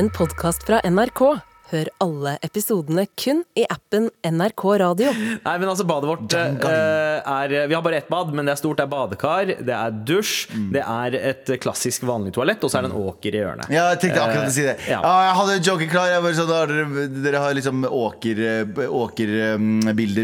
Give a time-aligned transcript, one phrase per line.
[0.00, 1.49] en podkast fra NRK.
[1.70, 5.12] Hør alle episodene kun i appen NRK Radio.
[5.14, 8.58] Nei, men altså Badet vårt eh, er Vi har bare ett bad, men det er
[8.58, 8.80] stort.
[8.80, 12.86] Det er badekar, det er dusj, det er et klassisk vanlig toalett, og så er
[12.86, 13.70] det en åker i hjørnet.
[13.70, 14.74] Ja, jeg tenkte akkurat å si det.
[14.90, 14.98] Ja.
[15.04, 16.08] ah, jeg hadde joken klar.
[16.10, 19.78] Jeg bare sånn, dere, dere har liksom åkerbilder åker, um,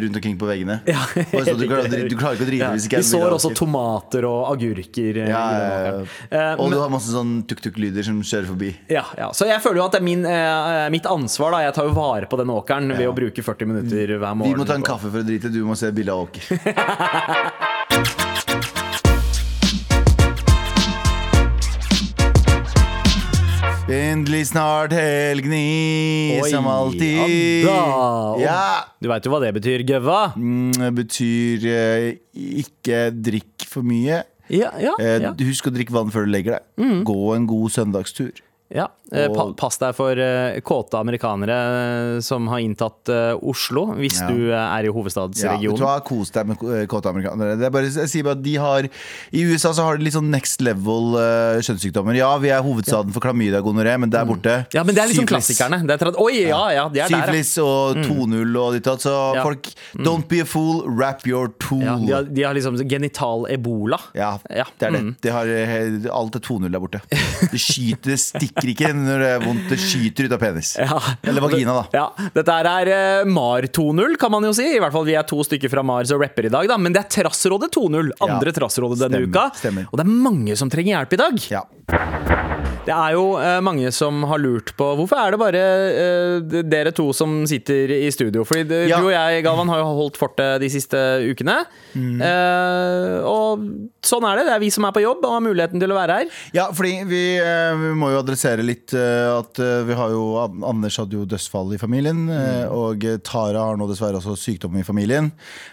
[0.06, 0.80] rundt omkring på veggene.
[0.88, 3.36] Ja, Bare sånn, du, klarer, du klarer ikke å drive Ja, hvis ikke Vi sår
[3.36, 5.22] også tomater og agurker.
[5.22, 5.94] eh, ja, ja, ja.
[6.30, 8.72] Eh, Og men- du har masse sånn tuk-tuk-lyder som kjører forbi.
[8.90, 9.30] Ja, ja.
[9.36, 11.35] Så jeg føler jo at det er min, eh, mitt ansvar.
[11.38, 14.52] Da Jeg tar jo vare på den åkeren ved å bruke 40 minutter hver morgen.
[14.52, 16.42] Vi må ta en kaffe for å drite, du må se bilde av åker.
[23.86, 27.62] Endelig snart helgni, Oi, som alltid.
[27.62, 28.40] ja da.
[28.42, 28.62] Ja.
[28.98, 30.32] Du veit jo hva det betyr, Gøva?
[30.34, 32.08] Mm, Det betyr eh,
[32.64, 34.24] ikke drikk for mye.
[34.50, 35.30] Ja, ja, Eh, ja.
[35.38, 37.04] Husk å drikke vann før du legger deg.
[37.06, 38.42] Gå en god søndagstur.
[38.74, 38.88] ja.
[39.12, 43.06] Eh, Og- pass deg for eh, kåte amerikanere eh, som har inntatt
[43.40, 44.26] Oslo, hvis Ja.
[44.28, 45.78] du er i hovedstadsregionen.
[45.78, 46.58] Ja, Kos deg med
[46.90, 47.56] kåte amerikanere.
[47.58, 48.88] Det er bare, jeg sier bare at de har
[49.32, 52.16] I USA så har de litt sånn next level uh, kjønnssykdommer.
[52.18, 55.26] Ja, vi er hovedstaden for klamydia gonoré, men der borte ja, men det er liksom
[55.26, 55.54] syfilis.
[55.54, 55.86] klassikerne.
[55.86, 57.32] Det er Oi, ja, ja, de er der.
[57.32, 57.62] ja.
[57.62, 59.02] Og 2-0 og ditt og datt.
[59.06, 59.42] Så Ja.
[59.42, 61.82] folk, don't be a fool, wrap your tool.
[61.82, 63.98] Ja, de, har, de har liksom genital ebola.
[64.14, 65.02] Ja, Ja, det er det.
[65.02, 65.16] mm.
[65.22, 65.46] det har,
[66.12, 67.00] alt er 2-0 der borte.
[67.52, 69.68] Det skyter, det stikker ikke når det er vondt.
[69.70, 70.72] Det skyter ut av penis.
[70.80, 70.98] Ja.
[71.26, 71.84] Eller vagina, da.
[71.92, 74.66] Ja, Dette er eh, MAR 2.0, kan man jo si.
[74.76, 76.78] I hvert fall Vi er to stykker fra MAR som rapper i dag, da.
[76.80, 78.12] Men det er Trassrådet 2.0.
[78.24, 79.48] Andre Ja, Trassrådet denne stemmer, uka.
[79.60, 79.88] stemmer.
[79.92, 81.48] Og det er mange som trenger hjelp i dag.
[81.52, 82.55] Ja.
[82.86, 86.92] Det er jo eh, mange som har lurt på hvorfor er det bare eh, dere
[86.94, 88.44] to som sitter i studio.
[88.46, 89.00] Fordi det, Ja.
[89.02, 90.94] du og jeg, Galvan, har jo holdt fortet de siste
[91.26, 91.56] ukene.
[91.98, 92.20] Mm.
[92.22, 93.64] Eh, og
[94.06, 94.44] sånn er det.
[94.46, 96.30] Det er vi som er på jobb og har muligheten til å være her.
[96.54, 100.22] Ja, fordi vi, eh, vi må jo adressere litt eh, at eh, vi har jo
[100.66, 102.72] Anders hadde jo dødsfall i familien, eh, Mm.
[102.72, 105.32] og Tara har nå dessverre også sykdom i familien.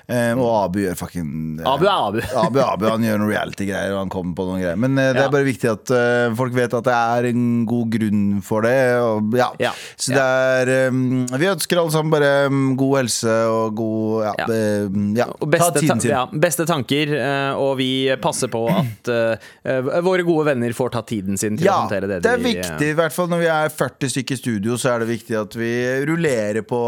[0.10, 2.22] eh, Og Abu gjør fucking eh, Abu er Abu.
[2.36, 4.78] Abu, Abu han gjør noen reality-greier, og han kommer på noen greier.
[4.82, 5.28] Men eh, det Ja.
[5.28, 8.76] er bare viktig at eh, folk vet at det er en god grunn for det.
[9.04, 9.50] Og, ja.
[9.62, 9.72] Ja.
[10.00, 14.34] Så det er um, Vi ønsker alle sammen bare um, god helse og god Ja.
[14.44, 14.48] Ja.
[14.54, 15.28] eh, ja.
[15.40, 16.12] Og beste, ta tiden sin.
[16.14, 17.90] ja, beste tanker, eh, og vi
[18.24, 22.22] passer på at eh, våre gode venner får ta tiden sin til å håndtere det.
[22.24, 22.92] det er de- viktig.
[22.94, 25.56] I hvert fall når vi er 40 stykker i studio, så er det viktig at
[25.60, 25.72] vi
[26.08, 26.80] rullerer på,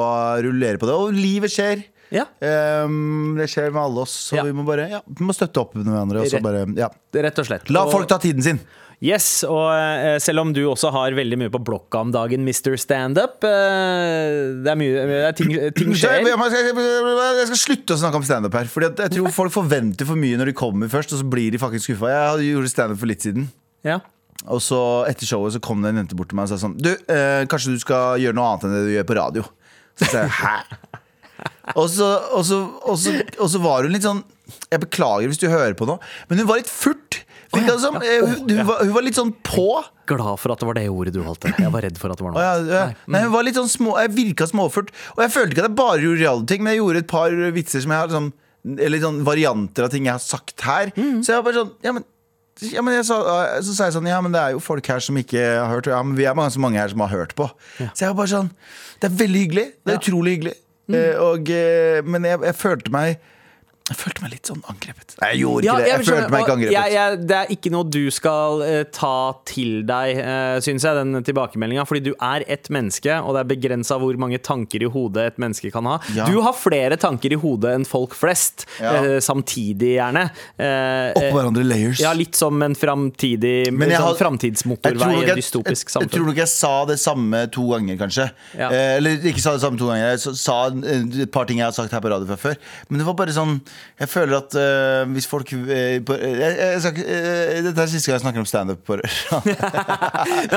[0.45, 0.95] rullerer på det.
[0.95, 1.83] Og livet skjer.
[2.13, 2.27] Ja,
[2.85, 4.43] Um, det skjer med alle oss, så Ja.
[4.45, 6.21] vi må bare ja, vi må støtte opp under hverandre.
[6.21, 6.43] Og så Rett.
[6.45, 6.89] bare, ja.
[7.25, 7.69] rett og slett.
[7.73, 8.59] La folk ta tiden sin.
[9.03, 12.77] Yes, og eh, selv om du også har veldig mye på blokka om dagen, Mr.
[12.79, 16.23] Standup eh, Det er mye det er ting, ting skjer.
[16.23, 18.69] Jeg, skal, slutte å snakke om standup her.
[18.71, 21.61] Fordi jeg tror folk forventer for mye når de kommer først, og så blir de
[21.61, 22.13] faktisk skuffa.
[22.13, 23.49] Jeg gjorde standup for litt siden.
[23.85, 23.99] Ja.
[24.51, 24.79] Og så
[25.09, 27.43] etter showet så kom det en jente bort til meg og sa sånn Du, eh,
[27.49, 29.45] kanskje du skal gjøre noe annet enn det du gjør på radio?
[29.95, 30.55] Så sa jeg hæ?
[31.75, 34.21] Og så, og, så, og, så, og så var hun litt sånn
[34.71, 35.97] Jeg beklager hvis du hører på nå,
[36.29, 37.23] men hun var litt furt.
[37.53, 37.95] Virket det som.
[38.01, 39.67] Eh, Hun, hun, var, hun var litt sånn på.
[40.09, 41.51] Glad for at det var det ordet du valgte.
[41.57, 42.41] Jeg var redd for at det var noe.
[42.41, 42.85] Ja, ja.
[43.07, 44.89] nei, hun var litt sånn små Jeg virka småfurt.
[45.15, 47.81] Og jeg følte ikke at jeg bare gjorde reality-ting, men jeg gjorde et par vitser
[47.85, 48.31] som jeg har liksom,
[48.87, 50.91] Eller sånn varianter av ting jeg har sagt her.
[50.95, 52.05] Så jeg var bare sånn Ja, men
[52.71, 53.17] ja, men jeg sa,
[53.67, 55.89] så sa jeg sånn Ja, men det er jo folk her som ikke har hørt.
[55.91, 57.49] Ja, men vi er ganske mange her som har hørt på.
[57.81, 58.51] Så jeg var bare sånn
[59.01, 59.65] Det er veldig hyggelig.
[59.83, 60.03] Det er Ja.
[60.05, 60.53] utrolig hyggelig.
[60.85, 63.17] Eh, og, eh, men jeg, jeg følte meg
[63.85, 65.13] Jeg følte meg litt sånn angrepet.
[65.21, 65.85] Nei, jeg gjorde ikke det.
[65.85, 66.93] Jeg, jeg følte meg ikke angrepet.
[66.95, 69.11] jeg, det er ikke noe du skal uh, ta
[69.45, 71.83] til deg, uh, syns jeg, den tilbakemeldinga.
[71.85, 75.37] Fordi du er ett menneske, og det er begrensa hvor mange tanker i hodet et
[75.43, 75.99] menneske kan ha.
[76.17, 76.25] Ja.
[76.25, 78.95] Du har flere tanker i hodet enn folk flest, Ja.
[79.05, 80.25] uh, samtidig gjerne.
[80.57, 82.01] Uh, Oppå hverandre layers.
[82.01, 86.27] ja, litt som en framtidig sånn har- framtidsmotorvei i et dystopisk jeg, jeg tror samfunn.
[86.31, 88.27] nok jeg sa det samme to ganger, kanskje.
[88.57, 88.71] Ja.
[88.73, 90.09] Eh, eller ikke sa det samme to ganger.
[90.15, 92.57] Jeg sa- sa et par ting jeg har sagt her på radio fra før.
[92.89, 93.61] Men det var bare sånn
[93.99, 98.09] Jeg føler at eh, hvis folk eh, på, jeg, jeg skal, eh, Dette er siste
[98.09, 98.97] gang jeg snakker om standup på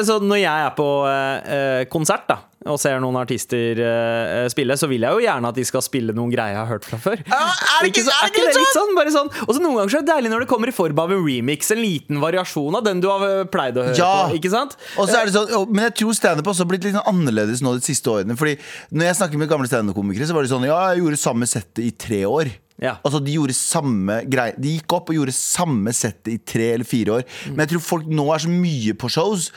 [0.00, 4.48] er sånn, Når jeg er på eh, eh, konsert da og ser noen artister uh,
[4.52, 6.84] spille, så vil jeg jo gjerne at de skal spille noen greier jeg har hørt
[6.86, 7.18] fra før.
[7.22, 8.94] er det ikke- så- er det ikke det litt litt sånn?
[8.96, 10.98] Bare sånn Og så noen ganger så er det deilig når det kommer i form
[10.98, 14.28] av en remix, en liten variasjon av den du har eh, pleid å høre Ja.
[14.28, 14.36] på.
[14.38, 14.76] Ikke sant?
[14.96, 17.74] Og så er det sånn, men jeg tror standup har blitt litt sånn annerledes nå
[17.74, 18.36] de siste årene.
[18.38, 18.56] Fordi
[18.92, 21.84] når jeg snakker med gamle standup-komikere, så var det sånn Ja, jeg gjorde samme settet
[21.84, 22.52] i tre år.
[22.82, 22.96] Ja.
[23.04, 26.84] Altså De gjorde samme greie De gikk opp og gjorde samme settet i tre eller
[26.88, 27.24] fire år.
[27.52, 29.50] Men jeg tror folk nå er så mye på shows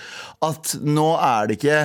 [0.44, 1.80] at nå er det ikke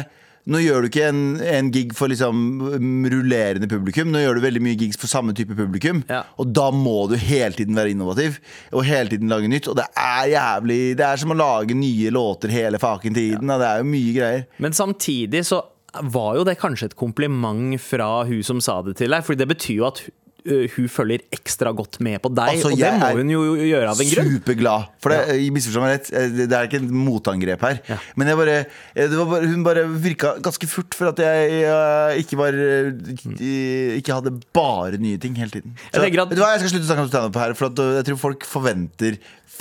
[0.51, 2.41] Nå gjør du ikke en, en gig for liksom
[2.83, 4.11] mm, rullerende publikum.
[4.11, 6.03] Nå gjør du veldig mye gigs for samme type publikum.
[6.11, 6.25] Ja.
[6.43, 8.41] Og da må du hele tiden være innovativ
[8.75, 9.71] og hele tiden lage nytt.
[9.71, 13.51] Og det er jævlig Det er som å lage nye låter hele faken tiden.
[13.51, 14.49] og Det er jo mye greier.
[14.59, 15.63] Men samtidig så
[16.07, 19.51] var jo det kanskje et kompliment fra hun som sa det til deg, Fordi det
[19.51, 20.03] betyr jo at
[20.45, 24.01] hun følger ekstra godt med på deg, Altså, og det må hun jo gjøre av
[24.01, 24.31] en grunn.
[24.39, 24.87] Superglad.
[25.03, 27.81] For det, misforstår meg rett, eh, det er ikke et motangrep her.
[28.17, 28.57] Men jeg bare,
[28.95, 32.55] eh, det var bare, hun bare virka ganske furt for at jeg jeg ikke var
[32.55, 35.75] eh, Ikke hadde bare nye ting hele tiden.
[35.93, 38.05] Så, Jeg at- hva, jeg skal slutte å snakke om standup her, for eh, jeg
[38.11, 39.19] tror folk forventer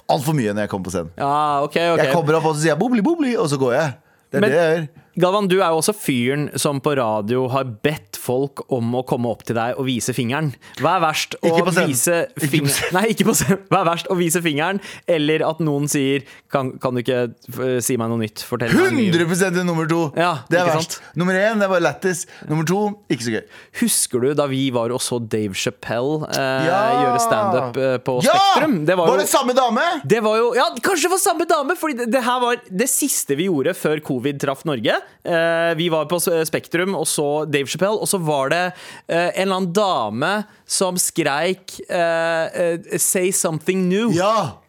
[0.10, 1.12] altfor mye når jeg kommer på scenen.
[1.18, 2.06] Ja, okay, okay.
[2.06, 3.94] Jeg kommer opp og så sier jeg bobli, bobli, og så går jeg.
[4.32, 4.88] Det er Men- det jeg gjør.
[5.20, 9.30] Galvan, du er jo også fyren som på radio har bedt folk om å komme
[9.32, 10.52] opp til deg og vise fingeren.
[10.80, 11.34] Hva er verst?
[11.42, 12.92] Å vise fingeren.
[12.96, 13.64] Nei, ikke på scenen.
[13.72, 14.10] Hva er verst?
[14.12, 14.80] Å vise fingeren,
[15.10, 17.18] eller at noen sier Kan, kan du ikke
[17.54, 18.42] f- si meg noe nytt?
[18.46, 20.00] Fortell meg noe 100 er nummer to.
[20.18, 20.96] Ja, det er verst.
[21.00, 21.16] sant?
[21.20, 22.24] Nummer én det er bare lættis.
[22.50, 22.80] Nummer to
[23.12, 23.44] ikke så gøy.
[23.82, 26.80] Husker du da vi var og så Dave Chappelle eh, Ja!
[27.04, 28.34] gjøre standup eh, på Ja!
[28.38, 28.80] Spektrum?
[28.88, 29.86] Det var jo det samme dame?
[30.10, 31.78] Det var jo, ja, Kanskje det var samme dame!
[31.80, 34.99] Fordi det, det her var det siste vi gjorde før covid traff Norge.
[35.24, 38.64] Eh, vi var på Spektrum og så Dave Chappelle, og så var det
[39.10, 40.32] eh, en eller annen dame
[40.66, 44.16] som skreik eh, 'Say something new'.
[44.16, 44.62] Ja!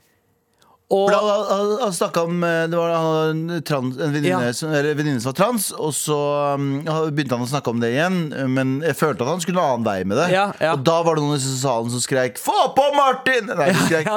[0.91, 4.53] og, han, han, han snakket om Det var han, en, trans, en venninne Ja.
[4.53, 6.19] som, som var trans, og så
[6.59, 6.81] um,
[7.15, 8.17] begynte han å snakke om det igjen.
[8.51, 10.27] Men jeg følte at han skulle en annen vei med det.
[10.35, 10.73] Ja, ja.
[10.75, 14.11] Og da var det noen i salen som skrek 'Få på Martin!' Nei, de skreik,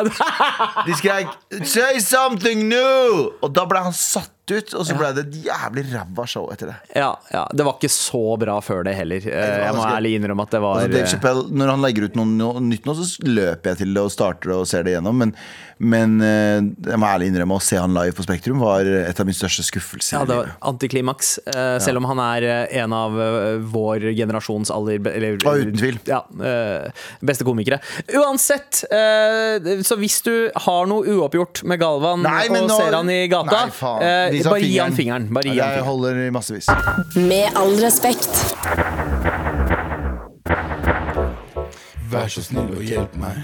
[0.90, 5.22] de skrek 'Say something new!' Og da ble han satt ut, og så ble det
[5.28, 6.76] et jævlig ræva show etter det.
[6.96, 9.22] ja, ja, det var ikke så bra før det heller.
[9.24, 12.16] Jeg må ærlig innrømme at det var Altså Dave eh, Chappelle, Når han legger ut
[12.20, 14.98] noe, noe nytt nå, så løper jeg til det og starter det og ser det
[14.98, 15.16] gjennom.
[15.24, 15.32] Men,
[15.80, 16.60] men eh,
[16.92, 19.64] jeg må ærlig innrømme å se han live på Spektrum var et av mine største
[19.64, 20.18] skuffelser.
[20.20, 21.38] Ja, det var antiklimaks.
[21.48, 22.50] eh, Selv om han er
[22.84, 23.16] en av
[23.74, 26.00] vår generasjons aller eller, Ja, uten tvil.
[26.10, 26.22] Ja,
[27.24, 27.80] beste komikere.
[28.14, 28.84] Uansett,
[29.88, 30.34] så hvis du
[30.66, 34.33] har noe uoppgjort med Galvan Nei, og nå- ser han i gata, Nei, faen.
[34.42, 35.28] Bare gi han fingeren.
[35.34, 35.88] Bare gi han Jeg fingeren.
[35.90, 36.68] holder i massevis.
[37.16, 38.32] Med all respekt.
[42.14, 43.40] Vær så snill og hjelp meg.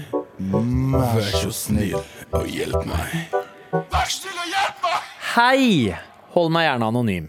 [0.94, 3.34] Vær så snill og hjelp meg.
[3.72, 5.10] Vær så snill og hjelp meg!
[5.34, 5.66] Hei!
[6.36, 7.28] Hold meg gjerne anonym.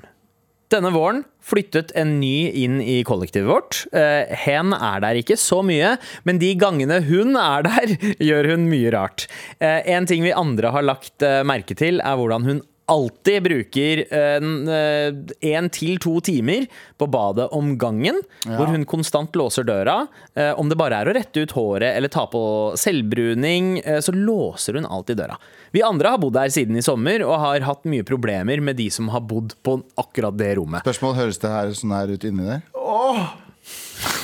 [0.71, 3.79] Denne våren flyttet en ny inn i kollektivet vårt.
[3.97, 7.95] Eh, hen er der ikke så mye, men de gangene hun er der,
[8.29, 9.25] gjør hun mye rart.
[9.59, 14.03] Eh, en ting vi andre har lagt eh, merke til, er hvordan hun alltid bruker
[14.11, 16.67] én til to timer
[16.99, 20.07] på badet om gangen, hvor hun konstant låser døra.
[20.35, 22.43] Eh, om det bare er å rette ut håret eller ta på
[22.79, 25.37] selvbruning, eh, så låser hun alltid døra.
[25.71, 28.89] Vi andre har bodd der siden i sommer og har hatt mye problemer med de
[28.91, 30.83] som har bodd på akkurat det rommet.
[30.85, 32.65] Spørsmål, høres det her sånn her ut inni der?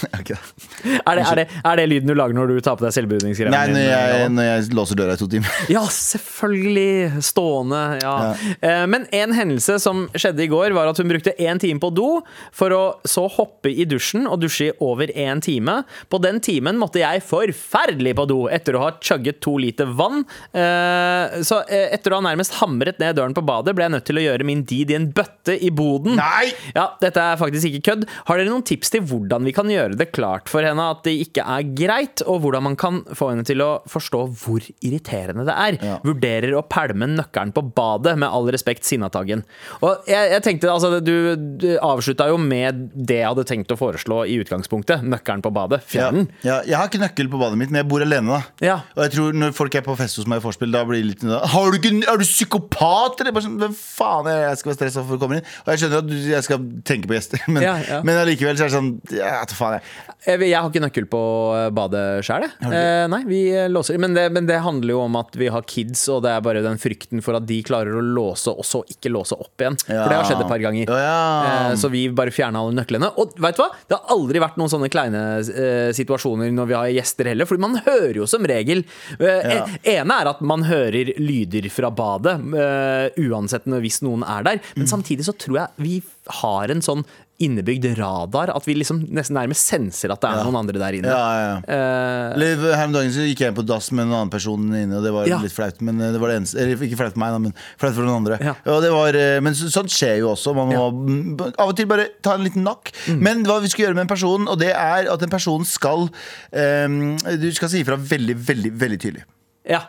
[0.19, 0.31] Ok.
[0.33, 3.53] Er det, er, det, er det lyden du lager når du tar på deg selvbruningsgreiene?
[3.53, 5.55] Nei, når jeg, når jeg låser døra i to timer.
[5.77, 7.21] Ja, selvfølgelig!
[7.25, 8.13] Stående, ja.
[8.61, 8.73] ja.
[8.89, 12.07] Men en hendelse som skjedde i går, var at hun brukte én time på do,
[12.55, 15.79] for å så hoppe i dusjen og dusje i over én time.
[16.11, 20.23] På den timen måtte jeg forferdelig på do etter å ha chugget to liter vann.
[20.53, 24.07] Eh, Så eh, etter å ha nærmest hamret ned døren på badet, ble jeg nødt
[24.09, 26.17] til å gjøre min deed i en bøtte i boden.
[26.19, 26.51] Nei!
[26.75, 28.05] Ja, dette er faktisk ikke kødd.
[28.29, 31.13] Har dere noen tips til hvordan vi kan gjøre det klart for henne at det
[31.27, 35.55] ikke er greit, og hvordan man kan få henne til å forstå hvor irriterende det
[35.55, 35.77] er?
[35.85, 35.95] Ja.
[36.03, 39.43] Vurderer å pælme nøkkelen på badet, med all respekt, Sinnataggen.
[39.81, 43.77] Og jeg, jeg tenkte, altså, du, du avslutta jo med det jeg hadde tenkt å
[43.79, 45.05] foreslå i utgangspunktet.
[45.07, 45.81] Nøkkelen på badet.
[45.87, 46.27] Ja, Fjern den.
[46.43, 48.37] ja, jeg har ikke nøkkel på badet mitt, men jeg bor alene.
[48.41, 48.77] da Ja.
[48.97, 51.09] Og jeg tror når folk er på fest hos meg i vorspiel, da blir det
[51.13, 53.21] litt sånn, Har du ikke, Er du psykopat?
[53.21, 55.45] Eller bare sånn, Hvem faen er jeg skal være stressa for å komme inn?
[55.65, 57.99] Og jeg skjønner at du, jeg skal tenke på gjester, men, Ja, ja.
[58.07, 59.83] men allikevel så er det sånn Ja, faen, jeg.
[60.27, 61.21] Jeg, jeg har ikke nøkkel på
[61.57, 62.71] eh, badet sjøl, jeg.
[62.73, 65.61] Eh, nei, vi eh, låser men det, men det handler jo om at vi har
[65.69, 68.83] kids, og det er bare den frykten for at de klarer å låse, og så
[68.91, 69.77] ikke låse opp igjen.
[69.85, 70.89] For det har skjedd et par ganger.
[70.91, 71.71] Ja, ja.
[71.71, 73.09] Eh, så vi bare fjerna alle nøklene.
[73.21, 73.69] Og vet du hva?
[73.87, 77.61] Det har aldri vært noen sånne kleine eh, situasjoner når vi har gjester heller, Fordi
[77.63, 78.83] man hører jo som regel
[79.19, 79.63] eh, Ja.
[79.63, 84.43] en- ene er at man hører lyder fra badet, eh, uansett når- hvis noen er
[84.43, 84.59] der.
[84.75, 84.91] Men Mm.
[84.91, 86.03] samtidig så tror jeg vi
[86.41, 87.05] har en sånn
[87.39, 90.43] innebygd radar, at vi liksom nesten nærmest senser at det er Ja.
[90.47, 91.11] noen andre der inne.
[91.11, 91.57] Ja, ja, ja.
[91.67, 94.59] Eh, Eller, Her om dagen så gikk jeg inn på dass med en annen person
[94.73, 95.79] inne, og det var litt flaut.
[95.85, 98.23] Men eh, det var det eneste Eller ikke flaut for meg, men flaut for noen
[98.25, 98.39] andre.
[98.41, 98.55] Ja.
[98.73, 100.55] Og det var, eh, men så, sånt skjer jo også.
[100.57, 100.87] Man må.
[100.91, 101.37] Mm.
[101.37, 102.89] mm, av og til bare ta en liten nakk.
[103.21, 106.09] Men hva vi skal gjøre med en person, og det er at en person skal
[106.53, 109.23] um, Du skal si ifra veldig, veldig, veldig tydelig.
[109.69, 109.83] ja.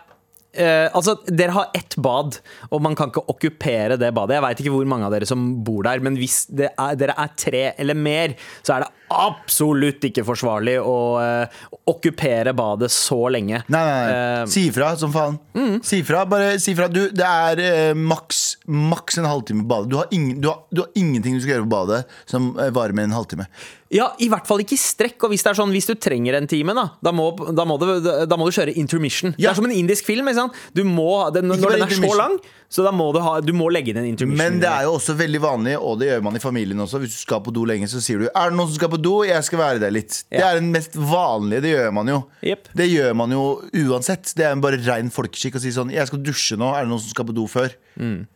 [0.61, 2.39] Eh, altså, dere har ett bad,
[2.71, 4.37] og man kan ikke okkupere det badet.
[4.39, 7.17] Jeg veit ikke hvor mange av dere som bor der, men hvis det er, dere
[7.19, 8.35] er tre eller mer,
[8.67, 13.63] så er det absolutt ikke forsvarlig å eh, okkupere badet så lenge.
[13.73, 14.19] Nei, nei, nei.
[14.43, 15.39] Eh, Si ifra som faen.
[15.85, 16.25] Si ifra.
[16.29, 16.91] Bare si ifra.
[16.93, 19.91] Du, det er eh, maks, maks en halvtime på badet.
[19.93, 22.69] Du har, ingen, du, har, du har ingenting du skal gjøre på badet som eh,
[22.77, 23.49] varer mer enn en halvtime.
[23.95, 25.17] Ja, i hvert fall ikke i strekk.
[25.25, 27.79] Og hvis det er sånn, hvis du trenger en time, da, da, må, da, må,
[27.81, 27.87] du,
[28.29, 29.33] da må du kjøre intermission.
[29.39, 30.29] Det er som en indisk film.
[30.29, 30.59] Ikke sant?
[30.77, 32.37] Du må, den, når den er så lang,
[32.69, 34.43] så da må du, ha, du må legge inn en intermission.
[34.43, 37.01] Men det er jo også veldig vanlig, og det gjør man i familien også.
[37.01, 39.01] Hvis du skal på do lenge, så sier du 'Er det noen som skal på
[39.01, 39.15] do?
[39.25, 40.21] Jeg skal være der litt'.
[40.29, 41.65] Det er den mest vanlige.
[41.65, 42.19] Det gjør man jo.
[42.45, 42.69] Yep.
[42.77, 43.45] Det gjør man jo
[43.89, 44.35] uansett.
[44.37, 46.75] Det er bare rein folkeskikk å si sånn 'Jeg skal dusje nå.
[46.77, 47.73] Er det noen som skal på do før?'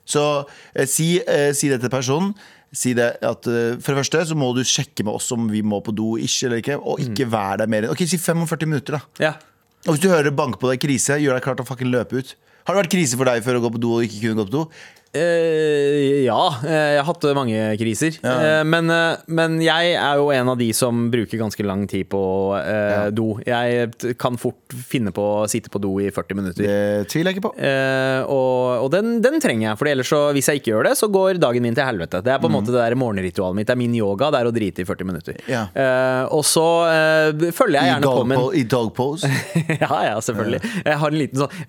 [0.06, 2.34] Så eh, si, eh, si det til personen.
[2.72, 5.60] Si det at uh, For det første så må du sjekke med oss om vi
[5.60, 8.70] må på do ikke eller ikke, og ikke være der mer enn Ok, si 45
[8.70, 9.26] minutter, da.
[9.28, 9.34] Ja.
[9.84, 12.22] Og hvis du hører banke på deg krise, gjør deg klar til å fucking løpe
[12.22, 12.34] ut.
[12.62, 14.46] Har det vært krise for deg før å gå på do og ikke kunne gå
[14.48, 14.64] på do?
[15.12, 18.14] Eh, ja, eh, jeg har hatt mange kriser.
[18.24, 22.08] Eh, men, uh, men jeg er jo en av de som bruker ganske lang tid
[22.12, 22.22] på
[22.56, 23.10] ja.
[23.12, 23.34] do.
[23.44, 26.64] Jeg kan fort finne på å sitte på do i 40 minutter.
[26.64, 27.52] Det tviler jeg ikke på.
[28.32, 31.08] Og og den, den trenger jeg, for ellers så, hvis jeg ikke gjør det, så
[31.12, 32.22] går dagen min til helvete.
[32.24, 33.68] Det er på en måte det der morgenritualet mitt.
[33.68, 35.38] Det er min yoga, det er å drite i 40 minutter.
[35.50, 35.66] Ja.
[36.32, 36.64] Og så
[37.52, 39.28] følger jeg gjerne på med I dog pose.
[39.84, 40.62] ja, ja, selvfølgelig.
[40.86, 41.60] Jeg har en liten sånn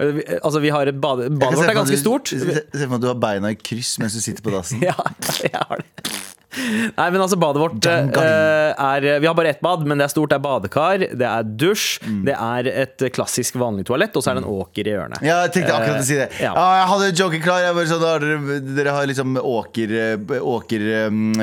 [0.44, 2.32] Altså, vi har et bade, Badet vårt er ganske stort.
[2.34, 4.84] Se for meg at du har beina i kryss mens du sitter på dassen.
[4.90, 4.96] Ja,
[5.44, 6.14] jeg har det.
[6.54, 10.14] Nei, men altså badet vårt eh, er Vi har bare ett bad, men det er
[10.14, 10.30] stort.
[10.34, 12.24] Det er badekar, det er dusj, Mm.
[12.26, 15.22] det er et klassisk vanlig toalett, og så er det en åker i hjørnet.
[15.24, 16.28] Ja, jeg tenkte akkurat å si det.
[16.34, 16.52] Uh, ja.
[16.58, 17.60] ah, jeg hadde joken klar.
[17.64, 21.34] Jeg bare sånn, dere, dere har liksom åkerbilder åker, um,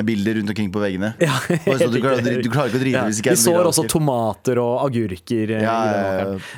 [0.40, 1.12] rundt omkring på veggene.
[1.22, 3.44] Ja, sånn, du, klarer, du klarer ikke å drive Ja, hvis ikke Vi er en
[3.44, 5.76] sår også tomater og agurker eh, ja.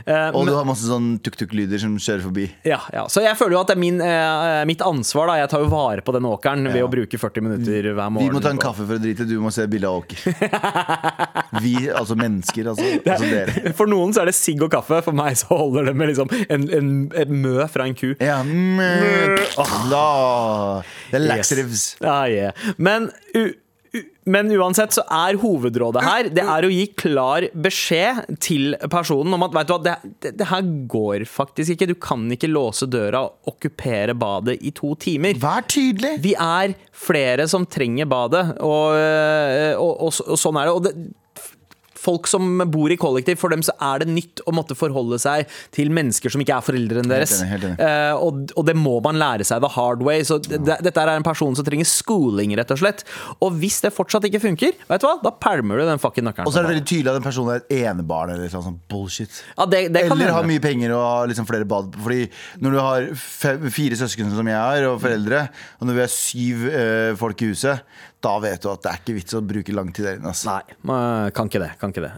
[0.07, 2.49] Eh, Og men- du har masse sånn tuk-tuk-lyder som kjører forbi.
[2.69, 3.07] ja, ja.
[3.13, 5.27] Så jeg føler jo at det er min, eh, mitt ansvar.
[5.33, 8.42] da Jeg tar jo vare på den åkeren ved å bruke 40 minutter hver morgen.
[8.43, 10.19] Må ta en kaffe for å drite, du må se bilde av åker.
[11.63, 12.87] Vi, altså mennesker, altså.
[13.07, 13.73] altså dere.
[13.79, 14.99] For noen så er det sigg og kaffe.
[15.07, 18.11] For meg så holder det med liksom en, en, et mø fra en ku.
[18.19, 19.37] Ja, mm,
[19.93, 20.07] la.
[21.11, 21.29] Det er Yes.
[21.31, 21.83] laxatives.
[22.03, 22.53] Ja, yeah.
[22.83, 23.53] Men u
[24.25, 29.45] men uansett så er hovedrådet her Det er å gi klar beskjed til personen om
[29.45, 31.91] at vet du hva, det, det, det her går faktisk ikke.
[31.91, 35.37] Du kan ikke låse døra og okkupere badet i to timer.
[35.43, 36.15] Vær tydelig.
[36.25, 40.77] Vi er flere som trenger badet, og, øh, og, og, og sånn er det.
[40.79, 40.95] Og det
[42.03, 45.51] Folk som bor i kollektiv, for dem så er det nytt å måtte forholde seg
[45.75, 47.37] til mennesker som ikke er foreldrene deres.
[47.39, 47.79] enig, helt enig.
[47.87, 50.25] Eh, og, og det må man lære seg the hard way.
[50.27, 53.05] Så det, dette er en person som trenger schooling, rett og slett.
[53.41, 55.17] Og hvis det fortsatt ikke funker, vet du hva?
[55.23, 56.49] da pælmer du den fucking nøkkelen.
[56.49, 58.79] Og så er det veldig tydelig at den personen er et enebarn eller sånn, sånn
[58.91, 59.43] bullshit.
[59.57, 61.95] ja, det, det Eller har mye penger og har liksom flere bad.
[62.03, 62.25] Fordi
[62.65, 65.45] når du har fem, fire søsken som jeg har, og foreldre,
[65.79, 67.87] og når vi er syv eh, folk i huset,
[68.23, 70.31] da vet du at det er ikke vits å bruke lang tid der inne.
[70.31, 70.59] Altså.
[70.87, 71.71] Nei, kan ikke det.
[71.81, 72.12] Kan ikke det.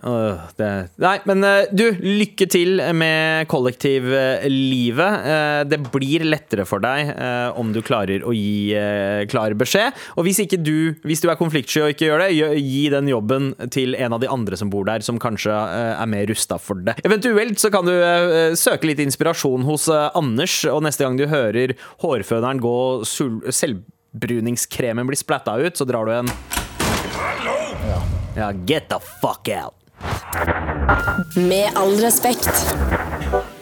[0.58, 0.70] Det
[1.00, 5.28] nei, men eh, du, lykke til med kollektivlivet.
[5.34, 8.75] Eh, Det blir lettere for deg eh, om du klarer å gi
[9.30, 9.96] klar beskjed.
[10.18, 12.30] Og hvis du, hvis du er konfliktsky og ikke gjør det,
[12.61, 16.28] gi den jobben til en av de andre som bor der, som kanskje er mer
[16.28, 16.99] rusta for det.
[17.06, 17.94] Eventuelt så kan du
[18.58, 22.76] søke litt inspirasjon hos Anders, og neste gang du hører hårføneren gå
[23.08, 23.40] sul
[24.14, 26.28] selvbruningskremen blir splatta ut, så drar du en
[28.35, 29.75] ja, get the fuck out.
[31.37, 32.50] Med all respekt.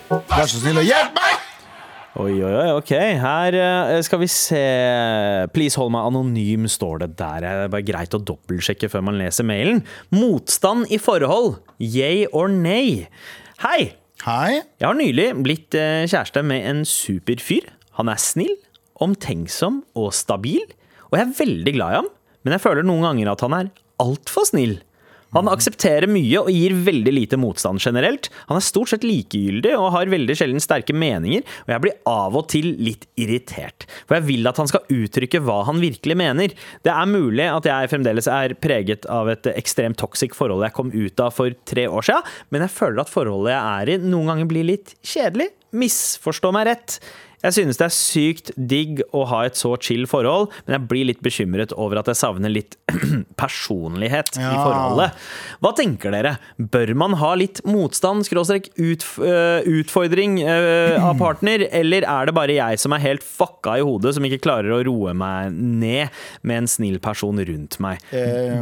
[0.08, 1.40] Vær så snill og hjelp meg!
[2.22, 2.90] Oi, oi, oi, ok.
[3.20, 4.60] Her eh, skal vi se
[5.52, 7.44] Please hold meg anonym, står det der.
[7.44, 9.80] Det er bare greit å dobbeltsjekke før man leser mailen.
[10.12, 11.62] Motstand i forhold.
[11.80, 13.06] Yay or nay?
[13.64, 13.94] Hei!
[14.26, 14.60] Hei.
[14.80, 17.72] Jeg har nylig blitt eh, kjæreste med en super fyr.
[17.96, 18.56] Han er snill,
[19.02, 20.64] omtenksom og stabil.
[21.10, 22.08] Og jeg er veldig glad i ham,
[22.42, 23.70] men jeg føler noen ganger at han er
[24.02, 24.78] altfor snill.
[25.32, 28.28] Han aksepterer mye og gir veldig lite motstand generelt.
[28.50, 32.36] Han er stort sett likegyldig og har veldig sjelden sterke meninger, og jeg blir av
[32.36, 33.86] og til litt irritert.
[34.04, 36.52] For jeg vil at han skal uttrykke hva han virkelig mener.
[36.84, 40.92] Det er mulig at jeg fremdeles er preget av et ekstremt toxic forhold jeg kom
[40.92, 44.34] ut av for tre år siden, men jeg føler at forholdet jeg er i noen
[44.34, 45.48] ganger blir litt kjedelig.
[45.72, 47.00] Misforstå meg rett.
[47.42, 51.08] Jeg synes det er sykt digg å ha et så chill forhold, men jeg blir
[51.08, 52.76] litt bekymret over at jeg savner litt
[53.42, 55.16] personlighet i forholdet.
[55.64, 56.36] Hva tenker dere?
[56.58, 62.36] Bør man ha litt motstand, skråstrek utf øh, utfordring øh, av partner, eller er det
[62.38, 66.14] bare jeg som er helt fucka i hodet, som ikke klarer å roe meg ned
[66.46, 68.02] med en snill person rundt meg?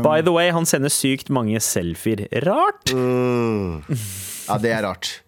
[0.04, 2.25] By the way, han sender sykt mange selfier.
[2.46, 2.94] Rart?
[4.50, 5.18] Ja, det er rart.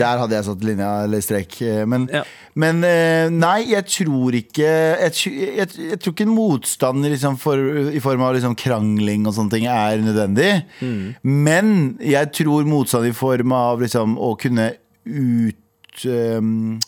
[0.00, 1.58] Der hadde jeg satt linja eller strek.
[1.62, 2.22] eh, Men, Ja.
[2.58, 7.62] Men eh, nei, jeg tror ikke Jeg, jeg, jeg tror ikke en motstand liksom for,
[7.94, 10.50] i form av liksom krangling og sånne ting er nødvendig.
[10.82, 11.02] Mm.
[11.46, 11.72] Men
[12.02, 14.72] jeg tror motstand i form av liksom å kunne
[15.08, 16.78] ut um,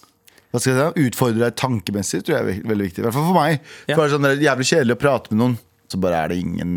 [0.51, 3.03] hva skal jeg si, utfordre deg tankemessig tror jeg er veldig viktig.
[3.03, 3.61] I hvert fall for meg.
[3.87, 3.95] Ja.
[3.95, 5.55] For det er sånn, det er jævlig kjedelig å prate med noen,
[5.91, 6.75] så bare er det ingen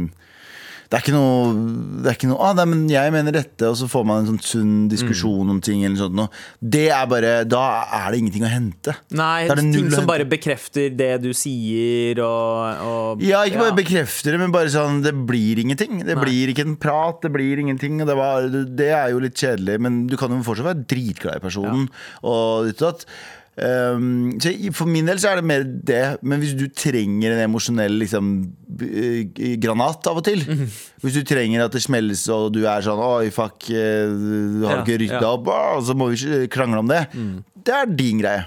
[0.93, 1.53] det er ikke noe,
[2.05, 4.27] det er ikke noe ah, nei, men jeg mener dette, og så får man en
[4.27, 5.81] sånn sunn diskusjon om ting.
[5.88, 6.38] Eller sånt.
[6.62, 7.63] Det er bare, Da
[7.97, 8.93] er det ingenting å hente.
[9.17, 13.79] Nei, det null ting som bare bekrefter det du sier, og, og Ja, ikke bare
[13.81, 16.03] bekrefter det, men bare sånn Det blir ingenting.
[16.05, 16.27] Det Nei.
[16.27, 17.97] blir ikke en prat, det blir ingenting.
[18.05, 21.47] Det, var, det er jo litt kjedelig, men du kan jo fortsatt være dritglad i
[21.50, 21.88] personen.
[22.21, 23.09] Og ditt og datt.
[23.53, 26.01] Um, så for min del så er det mer det.
[26.25, 28.31] Men hvis du trenger en emosjonell liksom,
[28.81, 29.27] eh,
[29.62, 30.65] granat av og til Mhm.
[31.03, 34.77] Hvis du trenger at det smelles og du er sånn Oi, fuck, eh, du har
[34.77, 35.33] Ja, ikke rydda ja.
[35.36, 37.07] opp, og så må vi ikke krangle om det.
[37.63, 38.45] Det er din greie.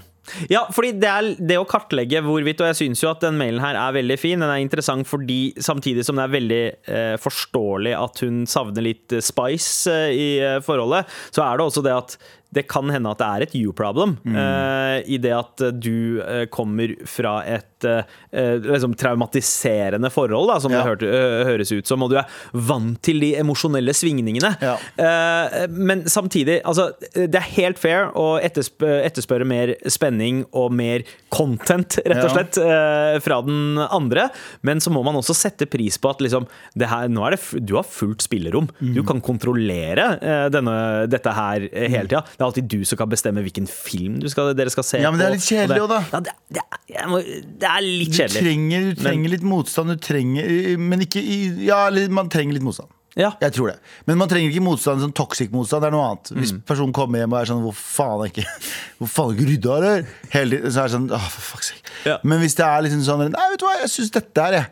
[0.51, 3.61] Ja, fordi det er det å kartlegge hvorvidt, og jeg syns jo at den mailen
[3.63, 4.39] her er veldig fin.
[4.43, 9.13] Den er interessant fordi samtidig som det er veldig eh, forståelig at hun savner litt
[9.15, 10.27] eh, spice eh, i
[10.65, 12.17] forholdet, så er det også det at
[12.49, 14.17] det kan hende at det er et you-problem.
[14.25, 18.01] eh, I det at du eh, kommer fra et eh,
[18.33, 20.81] eh, liksom traumatiserende forhold, da, som Ja.
[20.83, 24.55] det hørte, eh, høres ut som, og du er vant til de emosjonelle svingningene.
[24.61, 24.77] Ja.
[24.97, 31.03] Eh, men samtidig, altså, det er helt fair å etterspørre, etterspørre mer spenning og mer
[31.29, 34.29] content, rett og slett, eh, fra den andre.
[34.63, 37.65] Men så må man også sette pris på at liksom, det her, nå er det,
[37.65, 38.69] du har fullt spillerom.
[38.81, 38.93] Mm.
[38.95, 42.23] Du kan kontrollere eh, denne, dette her eh, hele tida.
[42.23, 45.11] Det er alltid du som kan bestemme hvilken film du skal, dere skal se Ja,
[45.11, 45.99] men det er litt kjedelig òg, da.
[46.13, 48.41] Ja, det, det, er- må, det er litt Du kjedelig.
[48.43, 51.21] trenger, du trenger litt motstand, du trenger Men ikke
[51.65, 52.89] Ja, man trenger litt motstand.
[53.17, 53.31] Ja.
[53.41, 53.79] Jeg tror det.
[54.05, 55.81] Men man trenger ikke motstand, sånn toxic motstand.
[55.81, 56.29] Det er noe annet.
[56.37, 56.59] Hvis Mm.
[56.69, 58.45] personen kommer hjem og er sånn Hvor faen er ikke
[58.99, 60.03] Hvor faen er ikke rydda, her?
[60.35, 61.81] Hele tiden, så er det sånn Åh, for fuck's sake.
[62.05, 62.17] Ja.
[62.23, 64.67] Men hvis det er liksom sånn Nei, vet du hva, jeg syns dette er jeg.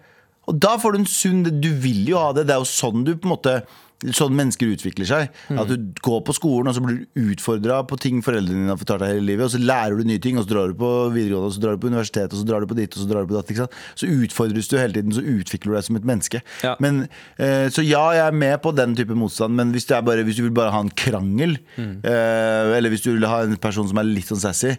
[0.47, 2.45] Og da får du en sunn Du vil jo ha det.
[2.45, 3.55] Det er jo sånn du på en måte
[4.03, 5.29] Sånn mennesker utvikler seg.
[5.47, 5.59] Mm.
[5.61, 8.81] At du går på skolen og så blir du utfordra på ting foreldrene dine har
[8.81, 9.47] fortalt deg hele livet.
[9.47, 11.77] Og så lærer du nye ting, og så drar du på videregående, og så drar
[11.77, 13.79] du på universitetet, og så drar du på ditt, og så drar du på datt.
[13.95, 16.43] Så utfordres du hele tiden, så utvikler du deg som et menneske.
[16.65, 16.75] Ja.
[16.83, 17.05] Men,
[17.39, 20.45] eh, så ja, jeg er med på den type motstand, men hvis, bare, hvis du
[20.47, 24.11] vil bare ha en krangel, eh, eller hvis du vil ha en person som er
[24.11, 24.75] litt sånn sassy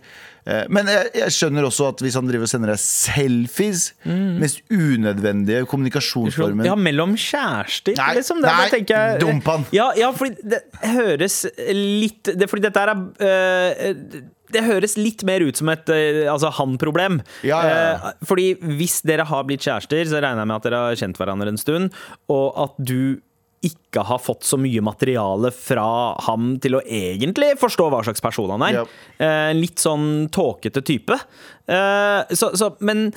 [0.70, 5.64] Men jeg, jeg skjønner også at hvis han driver og sender deg selfies, mest unødvendige
[5.66, 8.44] kommunikasjonsformen Ja, mellom kjærester, Nei, liksom.
[8.44, 9.66] Det, nei, jeg, dump han.
[9.74, 11.42] Ja, ja, fordi det høres
[11.74, 14.22] litt det, Fordi dette er øh,
[14.54, 17.20] det høres litt mer ut som et øh, altså han-problem.
[17.46, 17.94] Ja, ja, ja.
[18.12, 21.20] Eh, fordi hvis dere har blitt kjærester, så regner jeg med at dere har kjent
[21.20, 21.90] hverandre en stund,
[22.32, 23.18] og at du
[23.66, 25.86] ikke har fått så mye materiale fra
[26.26, 28.78] ham til å egentlig forstå hva slags person han er.
[28.82, 28.94] Yep.
[29.26, 31.18] Eh, litt sånn tåkete type.
[31.66, 33.10] Eh, så, så, men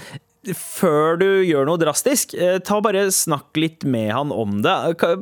[0.55, 4.77] før du gjør noe drastisk, eh, ta bare snakk litt med han om det.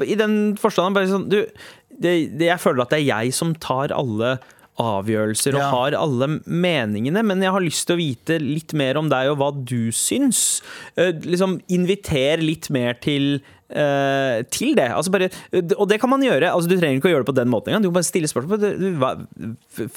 [0.05, 1.41] I den forstand bare sånn du,
[1.89, 4.37] det, det, Jeg føler at det er jeg som tar alle
[4.77, 5.69] avgjørelser og Ja.
[5.73, 9.39] har alle meningene, men jeg har lyst til å vite litt mer om deg og
[9.39, 10.61] hva du syns.
[10.95, 14.87] Eh, liksom Inviter litt mer til eh, til det.
[14.95, 15.29] Altså bare,
[15.77, 16.51] og det kan man gjøre.
[16.53, 17.83] Altså, du trenger ikke å gjøre det på den måten engang.
[17.83, 18.63] Du kan bare stille spørsmål
[19.01, 19.11] hva,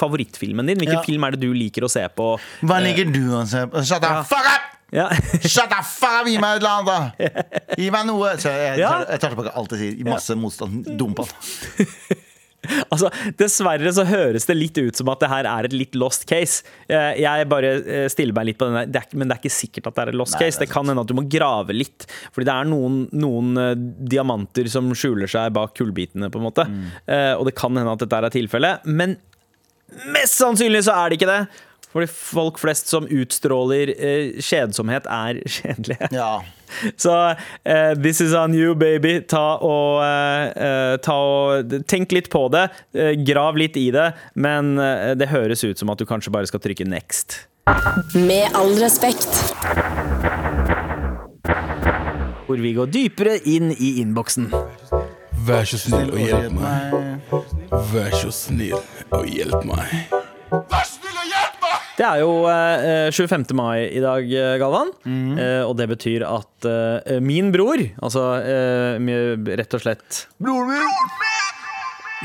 [0.01, 0.79] favorittfilmen din.
[0.81, 1.07] Hvilken Ja.
[1.07, 2.33] film er det du liker å se på?
[2.63, 3.85] Hva liker du å se på?
[3.85, 4.23] Shut the Ja.
[4.23, 4.67] fuck up!
[4.93, 5.09] Ja.
[5.47, 6.27] Shut the fuck up!
[6.27, 7.75] Gi meg et eller annet, da!
[7.79, 8.33] Gi meg noe!
[8.43, 10.09] Så jeg, jeg, jeg tar tilbake alt jeg sier.
[10.11, 10.85] Masse motstand.
[10.99, 11.87] Dump han.
[12.93, 16.27] Altså, Dessverre så høres det litt ut som at det her er et litt lost
[16.29, 16.65] case.
[16.91, 19.43] Eh, Jeg bare eh, stiller meg litt på den der, det er, men det er
[19.45, 20.59] ikke sikkert at det er et lost Nei, case.
[20.61, 22.07] det Det kan hende at du må grave litt.
[22.35, 23.73] Fordi det er noen, noen eh,
[24.13, 26.67] diamanter som skjuler seg bak kullbitene, på en måte.
[26.69, 26.85] Mm.
[27.41, 28.87] Og det kan hende at dette er tilfellet.
[28.91, 29.17] Men
[30.15, 31.41] mest sannsynlig så er det ikke det.
[31.91, 36.09] Fordi folk flest som utstråler eh, kjedsomhet, er kjedelige.
[36.15, 36.41] Ja.
[37.03, 37.15] Så
[37.67, 39.17] eh, this is on you, baby.
[39.27, 42.69] Ta og, eh, eh, ta og Tenk litt på det.
[42.95, 44.13] eh, grav litt i det.
[44.39, 47.41] Men eh, det høres ut som at du kanskje bare skal trykke next.
[48.15, 49.35] Med all respekt.
[52.47, 54.49] Hvor vi går dypere inn i innboksen.
[55.47, 57.31] Vær så snill og hjelp meg.
[57.93, 58.79] Vær så snill
[59.15, 59.95] og hjelp meg.
[60.51, 61.10] Vær snill!
[62.01, 63.51] Det er jo eh, 25.
[63.59, 64.89] mai i dag, eh, Galvan.
[65.05, 68.97] Eh, og det betyr at eh, min bror, altså eh,
[69.61, 71.19] rett og slett Broren min!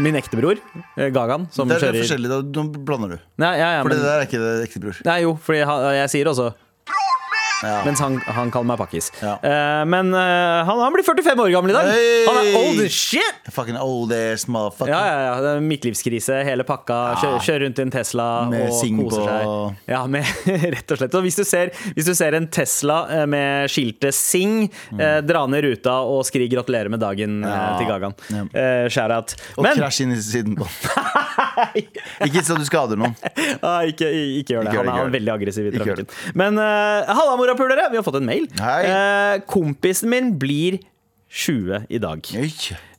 [0.05, 0.59] min ektebror,
[0.95, 2.63] bror, Gagan, som Det er kjører forskjellig, da.
[2.87, 3.19] Blander du.
[3.39, 4.97] Nei, ja, ja, For det der er ikke det ekte bror.
[5.07, 5.67] nei, jo, for jeg,
[5.99, 6.49] jeg sier også
[7.63, 7.77] Ja.
[7.85, 9.11] mens han, han kaller meg pakkis.
[9.21, 9.35] Ja.
[9.39, 11.87] Uh, men uh, han, han blir 45 år gammel i dag.
[11.93, 12.25] Hey!
[12.27, 13.49] Han er old as shit!
[13.55, 14.91] Fucking old ass motherfucker.
[14.91, 15.35] Ja, ja, ja.
[15.45, 16.97] Det er midtlivskrise, hele pakka.
[17.21, 19.79] Kjører, kjør rundt i en Tesla Med og Sing koser på- seg.
[19.93, 20.33] Ja, med,
[20.75, 21.15] rett og slett.
[21.19, 24.65] Og hvis du ser, hvis du ser en Tesla eh, med skiltet Sing,
[24.97, 27.77] eh, dra ned ruta og skri 'gratulerer med dagen' Mm.
[27.79, 28.13] Til Gagan.
[28.31, 28.41] Ja.
[28.61, 29.35] Eh, Shout-out.
[29.57, 30.65] Og Men krasj inn i siden på.
[32.27, 33.15] Ikke så du skader noen.
[33.65, 34.09] ah, ikke,
[34.41, 34.73] ikke gjør det.
[34.73, 36.09] Ikke Han er, er veldig aggressiv i trafikken.
[36.37, 37.87] Men uh, halla, morapulere!
[37.93, 38.49] Vi har fått en mail.
[38.55, 40.79] Eh, kompisen min blir
[41.35, 42.33] 20 i dag.
[42.39, 42.51] Oi.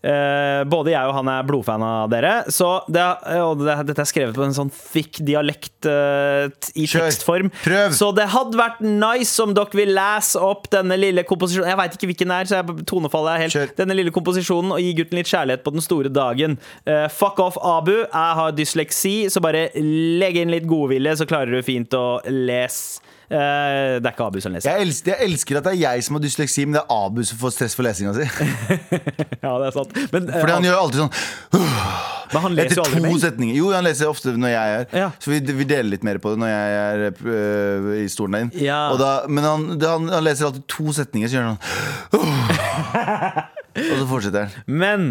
[0.06, 2.34] Eh, både jeg og han er blodfan av dere.
[2.52, 3.02] Så det,
[3.42, 7.06] og det, dette er skrevet på en sånn thick dialekt uh, i Kjør.
[7.08, 7.50] tekstform.
[7.64, 7.96] Prøv.
[7.96, 11.72] Så det hadde vært nice om dere vil lese opp denne lille komposisjonen.
[11.72, 13.74] Jeg veit ikke hvilken det er, så jeg, tonefallet er helt Kjør.
[13.82, 16.58] Denne lille komposisjonen og gi gutten litt kjærlighet på den store dagen.
[16.86, 17.96] Uh, fuck off, Abu.
[18.04, 23.02] Jeg har dysleksi, så bare legg inn litt godvilje, så klarer du fint å lese.
[23.26, 24.70] Eh, det er ikke Abu som leser.
[24.70, 27.22] Jeg elsker, jeg elsker at det er jeg som har dysleksi, men det er Abu
[27.26, 28.26] som får stress for lesinga si.
[29.46, 29.96] Ja, det er sant.
[30.12, 31.12] Men, eh, Fordi han gjør alltid sånn
[32.32, 33.20] men han leser jo aldri to mail.
[33.22, 33.54] setninger.
[33.54, 35.10] Jo, han leser ofte når jeg er Ja.
[35.22, 38.46] Så vi, vi deler litt mer på det når jeg er øh, i stolen der
[38.46, 38.64] inne.
[38.66, 38.80] Ja.
[38.98, 41.58] Da, men han, han, han leser alltid to setninger, så gjør han
[42.16, 42.26] sånn
[43.76, 44.66] Og så fortsetter han.
[44.66, 45.06] Men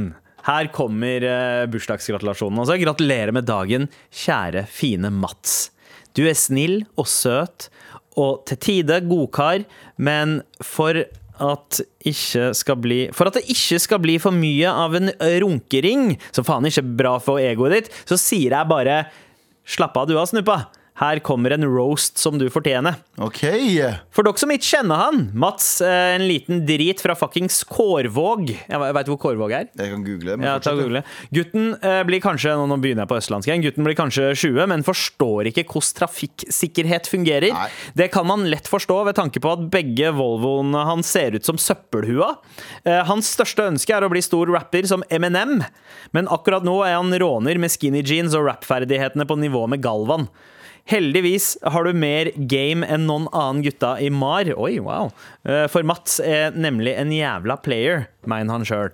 [0.46, 2.60] her kommer uh, bursdagsgratulasjonen.
[2.62, 5.72] Altså, gratulerer med dagen, kjære, fine Mats.
[6.18, 7.70] Du er snill og søt,
[8.20, 9.66] og til tide godkar,
[9.98, 11.04] men for
[11.36, 11.82] at,
[12.80, 15.12] bli, for at det ikke skal bli for mye av en
[15.44, 19.04] runkering, som faen ikke er bra for egoet ditt, så sier jeg bare
[19.68, 20.62] slapp av du har snuppa.
[20.96, 22.96] Her kommer en roast som du fortjener.
[23.20, 23.42] Ok.
[24.16, 28.54] For dere som ikke kjenner han, Mats, eh, en liten drit fra fuckings Kårvåg.
[28.56, 29.68] Jeg veit hvor Kårvåg er?
[29.76, 30.38] Jeg kan google det.
[30.40, 31.04] Men Ja, ta google.
[31.36, 34.70] Gutten eh, blir kanskje nå nå begynner jeg på østlandsk igjen, gutten blir kanskje 20,
[34.72, 37.52] men forstår ikke hvordan trafikksikkerhet fungerer.
[37.52, 37.68] Nei.
[37.94, 41.60] Det kan man lett forstå ved tanke på at begge Volvoene hans ser ut som
[41.60, 42.38] søppelhua.
[42.88, 45.60] Eh, hans største ønske er å bli stor rapper som Eminem,
[46.16, 50.30] men akkurat nå er han råner med skinny jeans og rappferdighetene på nivå med Galvan.
[50.86, 54.52] Heldigvis har du mer game enn noen annen gutta i MAR.
[54.54, 55.08] Oi, wow.
[55.42, 58.92] Eh, For Mats er nemlig en jævla player, mener han sjøl.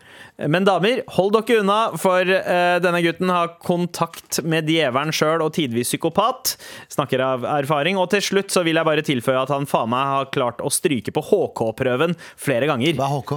[0.47, 5.51] Men damer, hold dere unna, for eh, denne gutten har kontakt med djevelen sjøl og
[5.57, 6.53] tidvis psykopat.
[6.95, 7.99] Snakker av erfaring.
[7.99, 10.71] Og til slutt så vil jeg bare tilføye at han faen meg har klart å
[10.71, 12.95] stryke på HK-prøven flere ganger.
[13.01, 13.35] Hva er HK?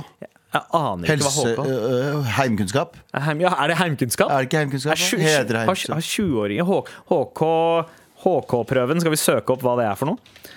[0.54, 1.56] Jeg aner ikke Helse...
[1.58, 2.94] hva HK øh, heimkunnskap?
[3.26, 4.30] Heim, ja, er det heimkunnskap?
[4.30, 4.94] Er det ikke heimkunnskap?
[4.94, 5.26] Er sju- da?
[5.26, 5.98] Heter det har- heimkunnskap?
[5.98, 6.70] Har 20-åringer
[7.10, 7.42] HK
[8.24, 10.50] HK-prøven, skal vi søke opp hva det er for noe?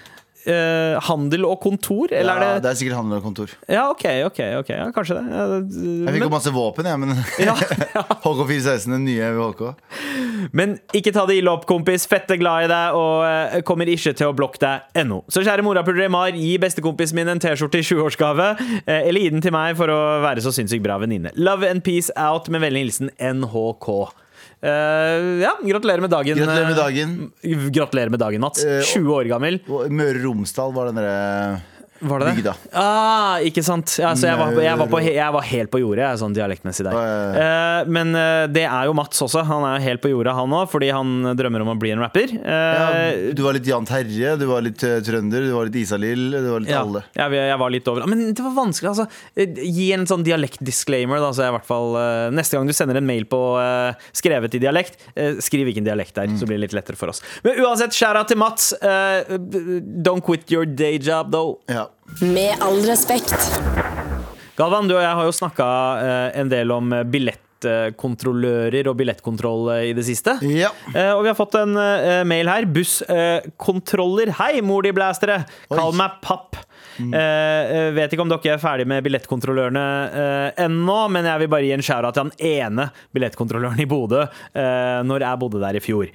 [0.48, 3.52] Eh, handel og kontor, eller Ja, er det det er sikkert handel og kontor.
[3.68, 5.24] Ja, OK, ok, ok, ja, kanskje det.
[5.28, 7.10] Ja, Jeg fikk jo Men, masse våpen, jeg, men
[7.44, 7.56] Ja,
[8.24, 9.64] HK416, den nye HK.
[10.56, 12.06] men ikke ta det ille opp, kompis.
[12.08, 15.20] Fette glad i deg og eh, kommer ikke til å blokke deg ennå.
[15.28, 18.48] Så kjære morapulere Mar, gi bestekompisen min en T-skjorte i 20-årsgave.
[18.86, 21.36] eh, eller gi den til meg for å være så sinnssykt bra venninne.
[21.36, 23.92] Love and peace out med vennlig hilsen NHK.
[24.62, 26.38] Eh, ja, gratulerer med dagen.
[26.38, 27.72] Gratulerer med eh, dagen.
[27.72, 28.64] Gratulerer med dagen, Mats.
[28.66, 29.60] Eh, 20 år gammel.
[29.70, 31.62] Møre og Romsdal var den derre
[32.00, 32.54] Var det det?
[32.78, 33.98] Ah, ikke sant.
[34.02, 36.96] Ja, så jeg, var, jeg, var på, jeg var helt på jordet, sånn dialektmessig der.
[36.98, 39.44] Eh, men eh, det er jo Mats også.
[39.50, 42.32] Han er helt på jordet, han òg, fordi han drømmer om å bli en rapper.
[42.38, 46.30] ja, Eh, Du var litt Jan Terje, du var litt trønder, du var litt Isalill,
[46.32, 47.04] du var litt ja, alle.
[47.18, 49.08] jeg, var litt over Men det var vanskelig, altså.
[49.36, 52.98] Gi en sånn dialektdisclaimer, da, så jeg i hvert fall uh, Neste gang du sender
[53.02, 53.42] en mail på
[54.16, 54.96] skrevet i dialekt,
[55.44, 56.38] skriv skriv hvilken dialekt det er, Mm.
[56.38, 57.22] så blir det litt lettere for oss.
[57.42, 58.74] Men uansett, skjæra til Mats.
[60.04, 61.58] Don't quit your day job, though.
[61.68, 61.87] Ja.
[62.22, 63.36] Med all respekt.
[64.58, 65.66] Galvan, du og jeg har jo snakka
[66.42, 70.38] en del om billettkontrollører og billettkontroll eh, i det siste.
[70.50, 70.72] ja.
[70.96, 72.66] Eh, og vi har fått en eh, mail her.
[72.66, 74.32] Busskontroller.
[74.40, 75.44] Hei, mor di blæstere!
[75.70, 76.58] Kall meg papp.
[76.98, 81.52] Eh, eh, vet ikke om dere er ferdig med billettkontrollørene eh, ennå, men jeg vil
[81.54, 85.78] bare gi en shout-out til han ene billettkontrolløren i Bodø eh, når jeg bodde der
[85.78, 86.10] i fjor.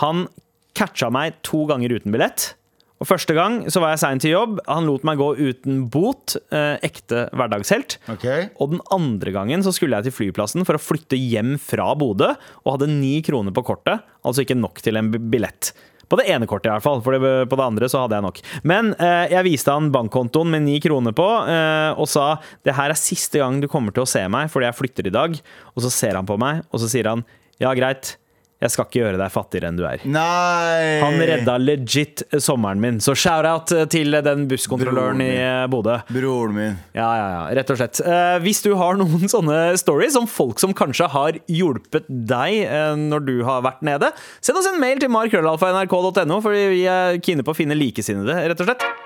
[0.00, 0.24] Han
[0.72, 2.54] catcha meg to ganger uten billett.
[3.02, 4.60] Og Første gang så var jeg sein til jobb.
[4.70, 6.36] Han lot meg gå uten bot.
[6.54, 7.98] Eh, ekte hverdagshelt.
[8.14, 8.46] Okay.
[8.62, 12.30] Og den andre gangen så skulle jeg til flyplassen for å flytte hjem fra Bodø,
[12.62, 15.72] og hadde ni kroner på kortet, altså ikke nok til en billett.
[16.12, 17.02] På det ene kortet, i hvert fall.
[17.02, 18.40] For på det andre så hadde jeg nok.
[18.68, 22.94] Men eh, jeg viste han bankkontoen med ni kroner på, eh, og sa det her
[22.94, 25.38] er siste gang du kommer til å se meg fordi jeg flytter i dag.
[25.74, 27.26] Og så ser han på meg, og så sier han
[27.62, 28.16] ja, greit,
[28.62, 30.02] jeg skal ikke gjøre deg fattigere enn du er.
[30.06, 31.00] Nei!
[31.02, 35.98] Han redda legit sommeren min, så shout-out til den busskontrolløren i eh, Bodø.
[36.12, 36.78] Broren min.
[36.94, 37.98] Ja, ja, ja, rett og slett.
[38.06, 42.94] Eh, hvis du har noen sånne stories om folk som kanskje har hjulpet deg eh,
[43.00, 44.12] når du har vært nede,
[44.44, 48.62] send oss en mail til markrøllalfa.nrk.no, for vi er kine på å finne likesinnede, rett
[48.62, 49.01] og slett.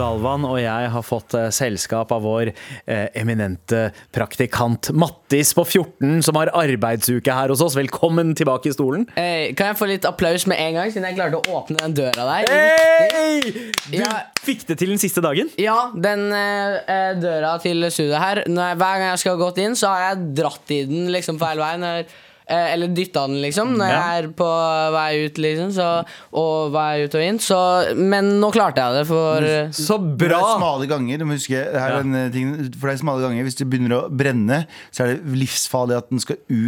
[0.00, 6.22] Galvan og jeg har fått eh, selskap av vår eh, eminente praktikant Mattis på 14,
[6.24, 7.76] som har arbeidsuke her hos oss.
[7.76, 9.04] Velkommen tilbake i stolen.
[9.18, 11.98] Hey, kan jeg få litt applaus med en gang, siden jeg klarte å åpne den
[12.00, 12.48] døra der?
[12.48, 13.52] Hey!
[13.90, 14.10] Du Ja.
[14.40, 15.50] fikk det til den siste dagen.
[15.60, 19.42] Ja, den eh, eh, døra til studioet her når jeg, Hver gang jeg skal ha
[19.44, 21.74] gått inn, så har jeg dratt i den liksom feil vei.
[21.84, 22.18] Når, eh,
[22.50, 24.00] eller dytta den, liksom, når Ja.
[24.00, 24.48] jeg er på
[24.96, 25.70] vei ut, liksom.
[25.76, 25.86] Så,
[26.34, 27.38] og vei ut og inn.
[27.38, 27.60] Så,
[27.96, 30.28] men nå klarte jeg det, for Så bra!
[30.28, 31.18] Det er smale ganger.
[31.18, 32.04] Du må huske, det her er Ja.
[32.04, 35.14] en eh, ting, for det er smale ganger Hvis det begynner å brenne, så er
[35.16, 36.60] det livsfarlig at den skal u,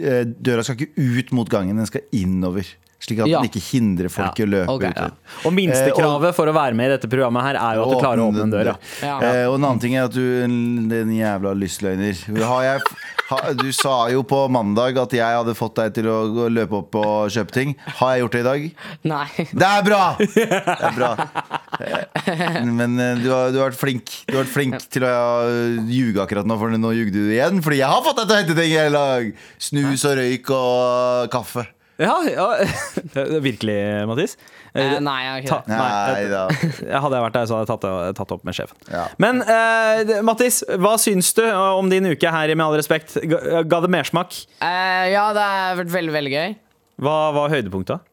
[0.00, 2.64] eh, døra skal ikke ut mot gangen, den skal innover.
[2.98, 3.42] Slik at Ja.
[3.42, 4.96] den ikke hindrer folk i å løpe okay, ut.
[4.96, 5.10] ja.
[5.44, 8.22] Og minstekravet for å være med i dette programmet her er jo at du klarer
[8.24, 8.70] å åpne en dør.
[8.72, 8.76] Ja.
[9.02, 9.18] Ja.
[9.20, 12.16] Eh, og en annen ting er at du Den jævla lystløgner.
[12.42, 12.80] Har jeg,
[13.58, 17.32] du sa jo på mandag at jeg hadde fått deg til å løpe opp og
[17.34, 17.74] kjøpe ting.
[17.98, 18.66] Har jeg gjort det i dag?
[19.12, 19.46] Nei.
[19.50, 20.02] Det er bra!
[20.18, 21.10] Det er bra.
[22.66, 25.12] Men eh, du har, du har vært flink Du har vært flink til å
[25.44, 27.62] eh, ljuge akkurat nå, for nå ljugde du igjen.
[27.64, 29.32] Fordi jeg har fått deg til å hente ting i hele dag!
[29.68, 31.66] Snus og røyk og kaffe.
[31.96, 32.46] Ja, ja.
[33.46, 34.36] Virkelig, Mathis?
[34.76, 35.76] Eh, nei, jeg har ikke det.
[35.76, 36.42] Nei da.
[37.04, 38.80] Hadde jeg vært der, så hadde jeg tatt det, tatt det opp med sjefen.
[38.92, 39.04] Ja.
[39.22, 43.16] Men eh, Mattis, hva syns du om din uke her i Med all respekt?
[43.30, 44.36] Ga, ga det mersmak?
[44.60, 46.58] Eh, ja, det har vært veldig, veldig gøy.
[47.06, 48.04] Hva var høydepunktet?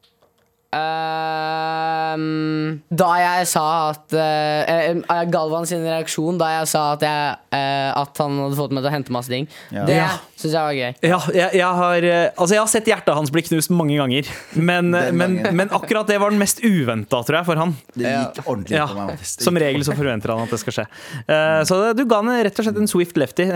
[0.73, 7.35] Ehm, da jeg sa at uh, eh, Galvan sin reaksjon da jeg sa at, jeg,
[7.53, 9.85] uh, at han hadde fått meg til å hente masse ting, Ja.
[9.87, 10.09] det Ja.
[10.39, 10.91] syns jeg var gøy.
[11.05, 14.29] Ja, jeg, jeg, har, altså jeg har sett hjertet hans bli knust mange ganger.
[14.55, 17.75] Men, men, men akkurat det var den mest uventa, tror jeg, for han.
[17.95, 19.23] Det gikk ordentlig Ja, på meg.
[19.23, 20.87] Som regel så forventer han at det skal skje.
[21.27, 23.47] Eh, så du ga han rett og slett en Swift lefty.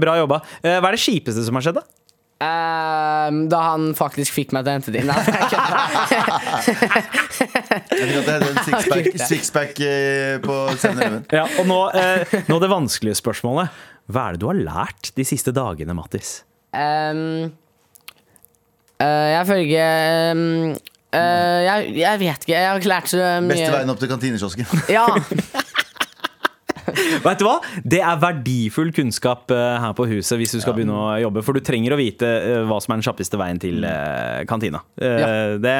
[0.00, 0.42] Bra jobba.
[0.62, 1.99] Hva er det kjipeste som har skjedd, da?
[2.40, 4.92] Ehm, da han faktisk fikk meg til å hente.
[5.04, 5.60] Nei, jeg.
[7.90, 11.26] Fikk at det heter en sixpack, sixpack eh, på 7-Eleven.
[11.36, 13.82] Ja, og nå, eh, nå det vanskelige spørsmålet.
[14.10, 16.40] Hva er det du har lært de siste dagene, Mattis?
[16.72, 17.50] Um,
[19.02, 20.74] uh, jeg føler ikke ehm,
[21.12, 22.56] eh, jeg, jeg vet ikke.
[22.56, 23.52] Jeg har ikke lært så mye.
[23.52, 24.66] Beste veien opp til kantinekiosken.
[24.88, 25.04] Ja,
[27.26, 27.56] Vet du hva?
[27.84, 31.42] Det er verdifull kunnskap eh, her på huset hvis du skal begynne å jobbe.
[31.46, 33.84] For du trenger å vite eh, hva som er den kjappeste veien til
[34.50, 34.82] kantina.
[35.00, 35.28] Eh, Ja.
[35.60, 35.74] det,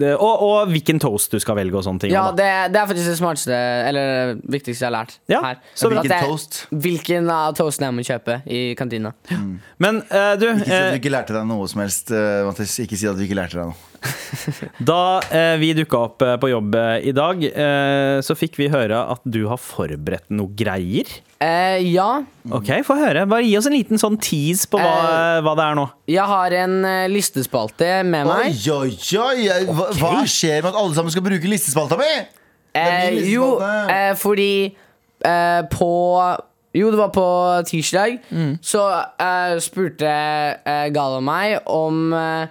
[0.00, 2.12] det, og, og hvilken toast du skal velge og sånne ting.
[2.14, 3.56] ja det, det er faktisk det smarteste
[3.90, 5.58] Eller viktigste jeg har lært Ja, her.
[5.74, 6.60] så At Hvilken jeg- toast?
[6.70, 9.12] Hvilken av toastene jeg må kjøpe i kantina.
[9.82, 12.96] Men uh, du, Ikke si at du ikke lærte deg noe som helst, eh, Ikke
[12.98, 13.89] si at du ikke lærte deg noe.
[14.90, 18.68] da eh, vi dukka opp eh, på jobb eh, i dag, eh, så fikk vi
[18.72, 21.10] høre at du har forberedt noe greier.
[21.40, 23.26] Eh, ja, Ok, Få høre.
[23.28, 25.86] Bare gi oss en liten sånn tease på hva, Eh, hva det er nå.
[26.08, 28.60] jeg har en eh, listespalte med Oi, meg.
[28.72, 29.46] oi, oi!
[29.46, 32.12] jeg- Hva, hva skjer med at alle sammen skal bruke listespalta mi?
[32.70, 33.96] Det er Eh, jo, listespalte.
[33.96, 34.52] eh, fordi
[35.24, 35.90] eh, på
[36.72, 37.24] Jo, det var på
[37.66, 38.20] tirsdag.
[38.30, 38.52] Mm.
[38.62, 38.78] Så
[39.18, 42.46] eh, spurte eh, Gala meg om eh,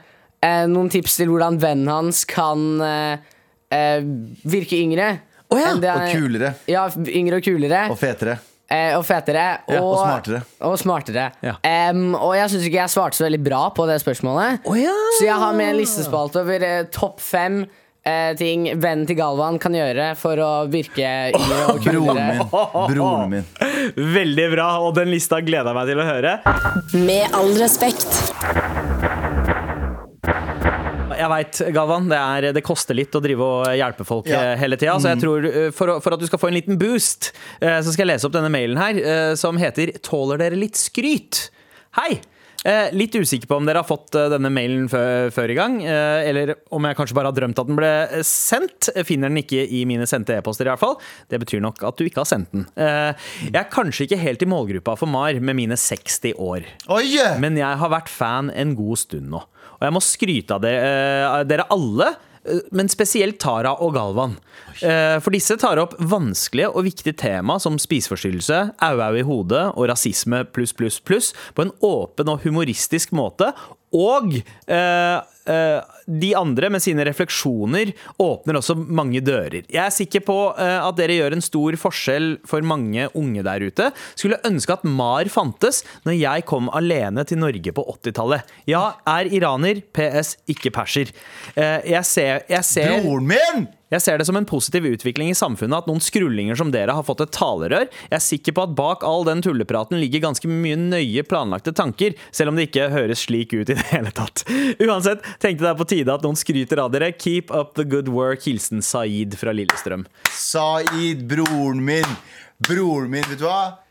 [0.46, 3.34] eh, noen tips til hvordan vennen hans kan eh,
[3.72, 4.04] eh,
[4.50, 5.10] virke yngre.
[5.50, 6.54] ja, er, Og kulere.
[6.70, 7.88] Ja, yngre og kulere.
[7.90, 8.38] Og fetere.
[8.70, 9.46] Eh, og fetere.
[9.66, 10.44] Ja, og smartere.
[10.68, 11.32] Og smartere.
[11.42, 11.56] Ja.
[11.90, 14.62] Um, og jeg syns ikke jeg svarte så veldig bra på det spørsmålet.
[15.18, 17.64] Så jeg har med en listespalte over eh, topp fem
[18.06, 22.28] eh, ting vennen til Galvan kan gjøre for å virke yngre og Broren kulere.
[22.30, 22.94] min.
[22.94, 23.50] Broren min.
[24.20, 26.38] Veldig bra, og den lista gleder jeg meg til å høre.
[27.10, 28.79] Med all respekt.
[31.20, 34.54] Jeg veit, Galvan, det, er, det koster litt å drive og hjelpe folk Ja.
[34.54, 34.96] eh, hele tida.
[35.04, 37.92] Så jeg tror eh, for, for at du skal få en liten boost, eh, så
[37.92, 41.50] skal jeg lese opp denne mailen her, som heter 'Tåler dere litt skryt'?
[42.00, 42.22] Hei!
[42.68, 45.78] Eh, litt usikker på om dere har fått eh, denne mailen før, før i gang,
[45.80, 47.92] eh, eller om jeg kanskje bare har drømt at den ble
[48.28, 48.90] sendt.
[49.08, 50.98] Finner den ikke i mine sendte e-poster, i hvert fall.
[51.32, 52.66] Det betyr nok at du ikke har sendt den.
[52.76, 53.14] Eh,
[53.48, 56.68] jeg er kanskje ikke helt i målgruppa for MAR med mine 60 år.
[56.92, 57.06] Oi!
[57.40, 59.44] Men jeg har vært fan en god stund nå.
[59.80, 60.90] Og jeg må skryte av dere,
[61.40, 62.12] uh, dere alle,
[62.44, 64.36] eh, men spesielt Tara og Galvan.
[64.84, 69.90] Eh, For disse tar opp vanskelige og viktige tema som spiseforstyrrelse, au-au i hodet og
[69.92, 73.52] rasisme pluss, pluss, pluss på en åpen og humoristisk måte.
[73.96, 74.36] Og
[74.68, 75.18] eh,
[76.10, 79.64] de andre med sine refleksjoner åpner også mange dører.
[79.70, 83.66] Jeg er sikker på eh, at dere gjør en stor forskjell for mange unge der
[83.66, 83.90] ute.
[84.16, 88.54] Skulle ønske at MAR fantes når jeg kom alene til Norge på 80-tallet.
[88.70, 91.14] Ja, er iraner, PS, ikke perser.
[91.56, 93.70] Eh, jeg ser, jeg ser Broren min!
[93.90, 97.06] Jeg ser det som en positiv utvikling i samfunnet at noen skrullinger som dere har
[97.08, 97.88] fått et talerør.
[97.90, 102.14] Jeg er sikker på at bak all den tullepraten ligger ganske mye nøye planlagte tanker,
[102.30, 104.46] selv om det ikke høres slik ut i det hele tatt.
[104.86, 107.10] Uansett, tenkte det er på tide at noen skryter av dere.
[107.18, 108.46] Keep up the good work.
[108.46, 110.06] Hilsen Saeed fra Lillestrøm.
[110.38, 112.18] Saeed, broren min.
[112.70, 113.89] Broren min, vet du hva?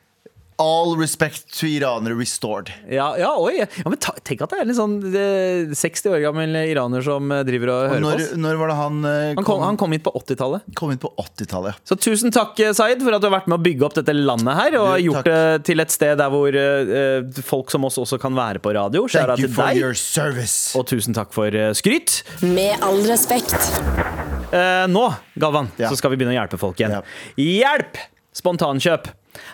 [0.59, 2.73] All respect to iranere restored.
[2.91, 3.61] Ja, ja oi.
[3.63, 7.31] Ja, men ta, tenk at det er en sånn eh, 60 år gammel iraner som
[7.31, 8.33] eh, driver og Og hører på oss.
[8.43, 10.67] når var det han, eh, Han kom, han kom hit på 80-tallet.
[10.75, 11.79] kom inn på 80-tallet?
[11.87, 14.17] Så tusen takk, eh, Zaid, for at du har vært med å bygge opp dette
[14.19, 14.79] landet her.
[14.81, 15.31] Og Du, gjort takk.
[15.31, 18.75] det til et sted der hvor eh, eh, folk som oss også kan være på
[18.75, 19.07] radio.
[19.07, 19.77] Skjæra Thank you til for deg.
[19.85, 20.75] your service.
[20.75, 22.25] Og tusen takk for eh, skryt.
[22.43, 23.55] Med all respekt.
[24.51, 25.07] Eh, nå,
[25.39, 25.89] Galvan, Ja.
[25.93, 26.99] så skal vi begynne å hjelpe folk igjen.
[26.99, 27.03] Ja.
[27.39, 28.03] Hjelp!
[28.39, 29.09] Spontankjøp.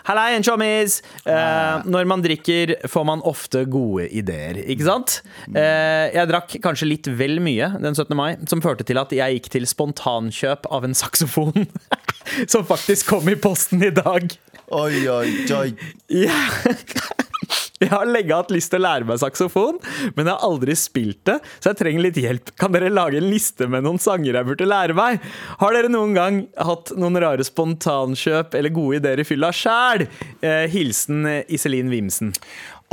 [0.07, 0.99] Hallei, showmies!
[1.25, 5.19] Eh, når man drikker, får man ofte gode ideer, ikke sant?
[5.51, 8.15] Eh, jeg drakk kanskje litt vel mye den 17.
[8.17, 11.67] mai, som førte til at jeg gikk til spontankjøp av en saksofon.
[12.51, 14.33] som faktisk kom i posten i dag.
[14.73, 15.69] Oi, oi, oi.
[16.09, 16.41] Ja.
[17.83, 19.81] Jeg har lenge hatt lyst til å lære meg saksofon,
[20.15, 22.53] men jeg har aldri spilt det, så jeg trenger litt hjelp.
[22.61, 25.25] Kan dere lage en liste med noen sanger jeg burde lære meg?
[25.59, 30.05] Har dere noen gang hatt noen rare spontankjøp eller gode ideer i fylla sjæl?
[30.39, 32.31] Eh, hilsen eh, Iselin Wimsen.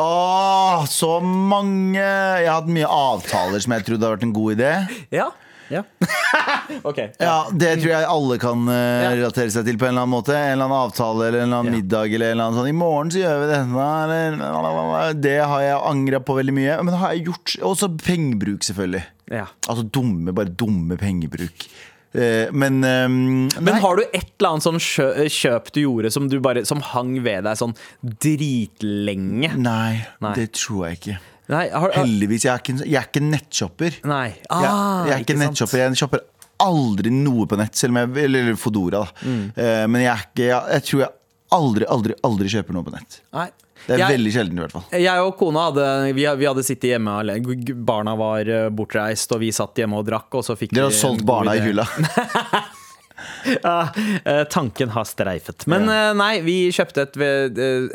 [0.03, 4.57] Åh, så mange Jeg har hatt mye avtaler som jeg trodde hadde vært en god
[4.57, 4.75] idé.
[5.15, 5.31] Ja.
[5.71, 5.87] ja.
[6.89, 6.99] OK.
[7.21, 10.35] Ja, Det tror jeg alle kan eh, relatere seg til på en eller annen måte.
[10.37, 11.79] En eller annen avtale eller en eller annen Ja.
[11.81, 15.81] middag eller en eller annen sånn I morgen så gjør vi dette, Det har jeg
[15.93, 16.77] angra på veldig mye.
[16.83, 17.57] Men det har jeg gjort.
[17.73, 19.05] Også pengebruk, selvfølgelig.
[19.33, 19.47] Ja.
[19.69, 21.67] Altså dumme, bare dumme pengebruk.
[22.13, 26.27] Eh, men um, Men har du et eller annet sånn kjø kjøp du gjorde som,
[26.29, 27.73] du bare, som hang ved deg sånn
[28.05, 29.55] dritlenge?
[29.57, 30.35] Nei, Nei.
[30.37, 31.19] det tror jeg ikke.
[31.51, 32.45] Nei, har, Heldigvis.
[32.47, 33.97] Jeg er ikke, jeg er ikke nettshopper.
[34.05, 34.29] nei.
[34.29, 35.79] jeg, Ah, jeg er ikke, ikke nettshopper.
[35.83, 36.21] Jeg shopper
[36.63, 39.27] aldri noe på nett, selv om jeg Eller Fodora, da.
[39.27, 39.43] Mm.
[39.57, 41.11] Uh, men jeg ikke jeg, jeg tror jeg
[41.53, 43.19] aldri, aldri, aldri kjøper noe på nett.
[43.35, 43.49] Nei.
[43.83, 44.85] Det er Jeg- veldig sjelden, i hvert fall.
[44.95, 47.75] Jeg og kona hadde, vi, vi hadde sittet hjemme alene.
[47.83, 50.31] Barna var eh, bortreist, og vi satt hjemme og drakk.
[50.39, 51.83] Og så fikk Dere har solgt barna i hylla.
[53.63, 53.89] Ja,
[54.25, 55.67] eh, tanken har streifet.
[55.71, 56.11] Men Ja.
[56.11, 57.17] eh, nei, vi kjøpte et,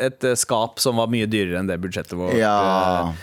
[0.07, 2.35] et eh, skap som var mye dyrere enn det budsjettet vårt.
[2.37, 3.13] Ja.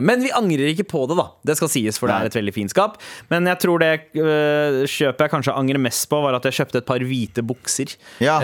[0.00, 1.28] Men vi angrer ikke på det, da.
[1.46, 2.98] Det skal sies, for det er et veldig fint skap.
[3.30, 6.86] Men jeg tror det kjøpet jeg kanskje angrer mest på, var at jeg kjøpte et
[6.88, 7.94] par hvite bukser.
[8.22, 8.38] Ja.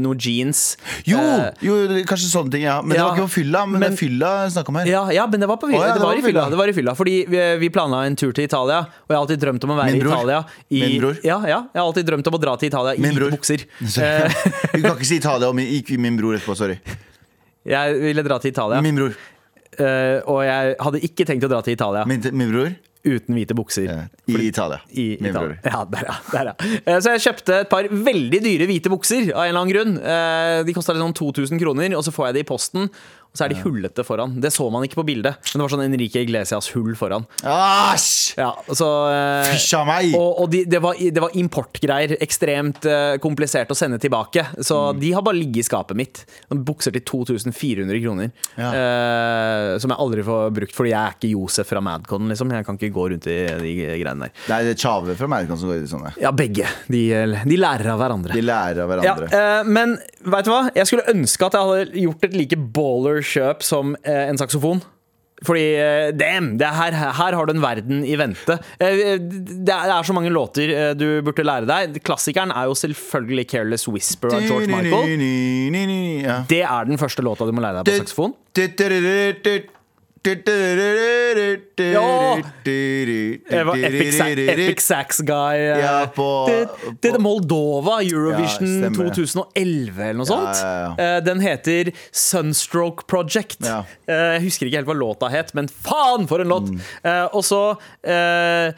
[0.00, 0.64] Noe jeans.
[1.08, 1.18] Jo,
[1.64, 1.76] jo,
[2.08, 2.78] kanskje sånne ting, ja.
[2.82, 3.64] Men det var ikke på fylla.
[3.68, 4.90] Men, men- det fylla snakka om her.
[4.90, 6.28] Ja, ja, men det var, på, Å, ja, det var i fylla.
[6.28, 6.46] fylla.
[6.54, 9.22] Det var i fylla Fordi vi, vi planla en tur til Italia, og jeg har
[9.24, 10.00] alltid drømt om å være i.
[10.04, 10.40] Italia.
[10.70, 11.18] I, Min bror.
[11.24, 13.66] Ja, ja, jeg har alltid drømt om å dra til Italia i Min hvite bukser.
[14.04, 14.40] Eh,
[14.76, 16.56] Du kan ikke si Italia om ikke min bror etterpå.
[16.60, 16.78] Sorry.
[17.64, 19.14] jeg ville dra til Italia, Min bror.
[19.78, 23.52] eh, og jeg hadde ikke tenkt å dra til Italia Min, min bror uten hvite
[23.52, 23.84] bukser.
[23.84, 23.96] ja.
[24.32, 24.78] i Italia.
[24.96, 25.50] I min Italia.
[25.50, 25.58] bror.
[25.68, 26.14] Ja, der, ja.
[26.32, 26.78] Der, ja.
[26.88, 29.98] Eh, Så jeg kjøpte et par veldig dyre hvite bukser av en eller annen grunn.
[30.00, 32.88] Eh, De kosta sånn 2000 kroner, og så får jeg det i posten.
[33.34, 34.36] Så er de hullete foran.
[34.40, 37.24] Det så man ikke på bildet, men det var sånn Enrique Iglesias-hull foran.
[37.42, 38.36] Asj!
[38.38, 40.12] Ja, så, eh, Fysj av meg!
[40.14, 42.14] Og, og de, det, var, det var importgreier.
[42.22, 44.46] Ekstremt eh, komplisert å sende tilbake.
[44.62, 45.00] Så Mm.
[45.00, 46.22] de har bare ligget i skapet mitt.
[46.50, 48.30] De Bukser til 2400 kroner.
[48.58, 48.70] Ja.
[48.70, 52.28] Eh, som jeg aldri får brukt, fordi jeg er ikke Josef fra Madcon.
[52.30, 52.52] Liksom.
[52.54, 54.34] Jeg kan ikke gå rundt i de greiene der.
[54.50, 56.14] Nei, det er Tjave fra Madcon som går i sånne.
[56.22, 56.68] Ja, begge.
[56.86, 57.02] De,
[57.50, 58.34] de lærer av hverandre.
[58.38, 59.30] De lærer av Ja, hverandre.
[59.34, 60.62] eh, men vet du hva?
[60.78, 64.82] Jeg skulle ønske at jeg hadde gjort et like baller kjøp som eh, en saksofon.
[65.44, 68.56] Fordi eh, damn, det er her, her har du en verden i vente.
[68.78, 72.00] Eh, det, er, så mange låter du burde lære deg.
[72.06, 75.10] Klassikeren er jo selvfølgelig 'Careless Whisper' av George Michael.
[76.48, 78.36] Det er den første låta du må lære deg på saksofon.
[81.94, 82.36] Ja.
[83.50, 85.56] Jeg var Epic, Sa Epic Sax Guy.
[85.58, 90.56] eh, Ja, på- det, det Moldova, Eurovision Ja, 2011 eller noe sånt.
[90.62, 93.60] ja, Eh, Den heter Sunstroke Project.
[94.08, 96.68] Eh, Jeg husker ikke helt hva låta het, men faen for en låt!
[96.70, 96.80] Mm.
[97.34, 98.72] Og så eh,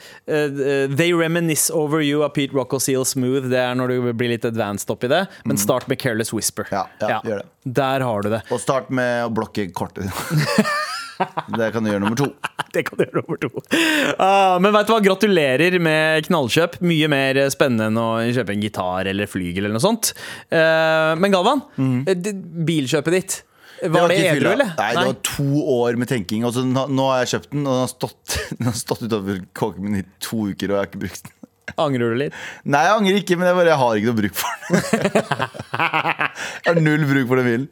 [0.96, 3.48] They Reminisce Over You av Pete Seal Smooth.
[3.50, 5.26] Det er når du blir litt advanced oppi det.
[5.44, 6.66] Men start med Careless Whisper.
[6.66, 7.42] Mm.
[7.72, 8.42] Der har du det.
[8.50, 10.11] Og start med å blokke kortet.
[11.54, 12.30] Det kan du gjøre nummer to.
[12.76, 13.50] Det kan du gjøre nummer to.
[14.20, 16.80] Ah, men vet du hva, gratulerer med knallkjøp.
[16.85, 20.12] Mye mer spennende enn å kjøpe en gitar eller flygel eller noe sånt.
[20.52, 22.00] Uh, men Galvan, mm.
[22.68, 23.38] bilkjøpet ditt,
[23.82, 24.70] var det, det edru, eller?
[24.78, 26.44] Nei, det var to år med tenking.
[26.48, 29.87] Altså, nå har jeg kjøpt den, og den har stått, den har stått utover kåken
[29.87, 31.36] min i to uker, og jeg har ikke brukt den.
[31.74, 32.35] Angrer du litt?
[32.64, 34.76] Nei, jeg angrer ikke, men jeg, bare, jeg har ikke noe bruk for den.
[36.62, 37.64] jeg har null bruk for den bilen.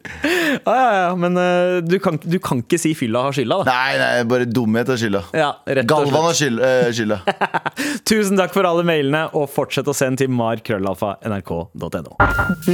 [0.66, 3.70] Ja, ja, ja, men uh, du, kan, du kan ikke si fylla har skylda, da.
[3.70, 5.22] Nei, nei, bare dumhet har skylda.
[5.38, 5.50] Ja,
[5.86, 7.20] Galvan har skyld, eh, skylda.
[8.10, 12.16] Tusen takk for alle mailene, og fortsett å sende til markrøllalfa.nrk.no.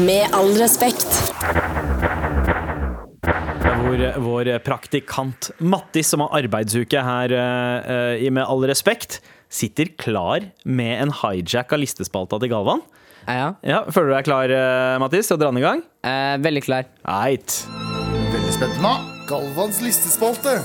[0.00, 1.10] Med all respekt.
[3.80, 7.32] Vår, vår praktikant Mattis, som har arbeidsuke her
[8.20, 9.20] i Med all respekt,
[9.50, 12.82] sitter klar med en hijack av listespalta til Galvan.
[13.28, 15.82] Ja, Ja, Føler du deg klar, Mathis, Mattis, til å dra den i gang?
[16.02, 16.84] eh, veldig klar.
[17.04, 17.60] Eit.
[18.32, 18.94] Veldig spent nå.
[19.28, 20.56] Galvans listespalte.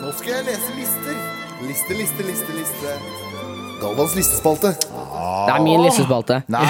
[0.00, 1.16] Nå skal jeg lese lister.
[1.66, 3.25] Liste, liste, liste, liste.
[3.80, 4.70] Galvans listespalte.
[4.78, 6.40] Det er min listespalte.
[6.52, 6.64] Nei!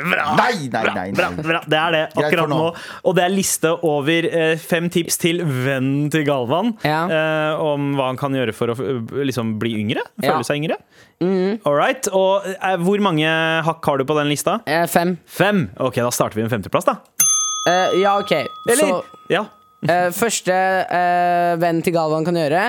[0.00, 0.24] Bra!
[0.38, 1.44] Nei, nei, nei, Bra, nei.
[1.44, 1.60] bra.
[1.68, 2.58] Det er det akkurat nå.
[3.06, 6.72] Og det er liste over eh, fem tips til vennen til Galvan.
[6.86, 7.02] Ja.
[7.06, 10.04] Eh, om hva han kan gjøre for å eh, liksom bli yngre.
[10.18, 10.46] Føle Ja.
[10.46, 10.78] seg yngre.
[11.22, 11.60] Mm.
[11.68, 13.28] Alright, Og eh, hvor mange
[13.66, 14.58] hakk har du på den lista?
[14.66, 15.16] Eh, fem.
[15.28, 15.66] Fem.
[15.78, 16.98] Ok, da starter vi med femteplass, da.
[17.68, 18.32] Eh, ja, OK.
[18.32, 18.80] Eller?
[18.80, 19.44] Så Ja.
[19.86, 22.64] eh, første eh, venn til Galvan kan gjøre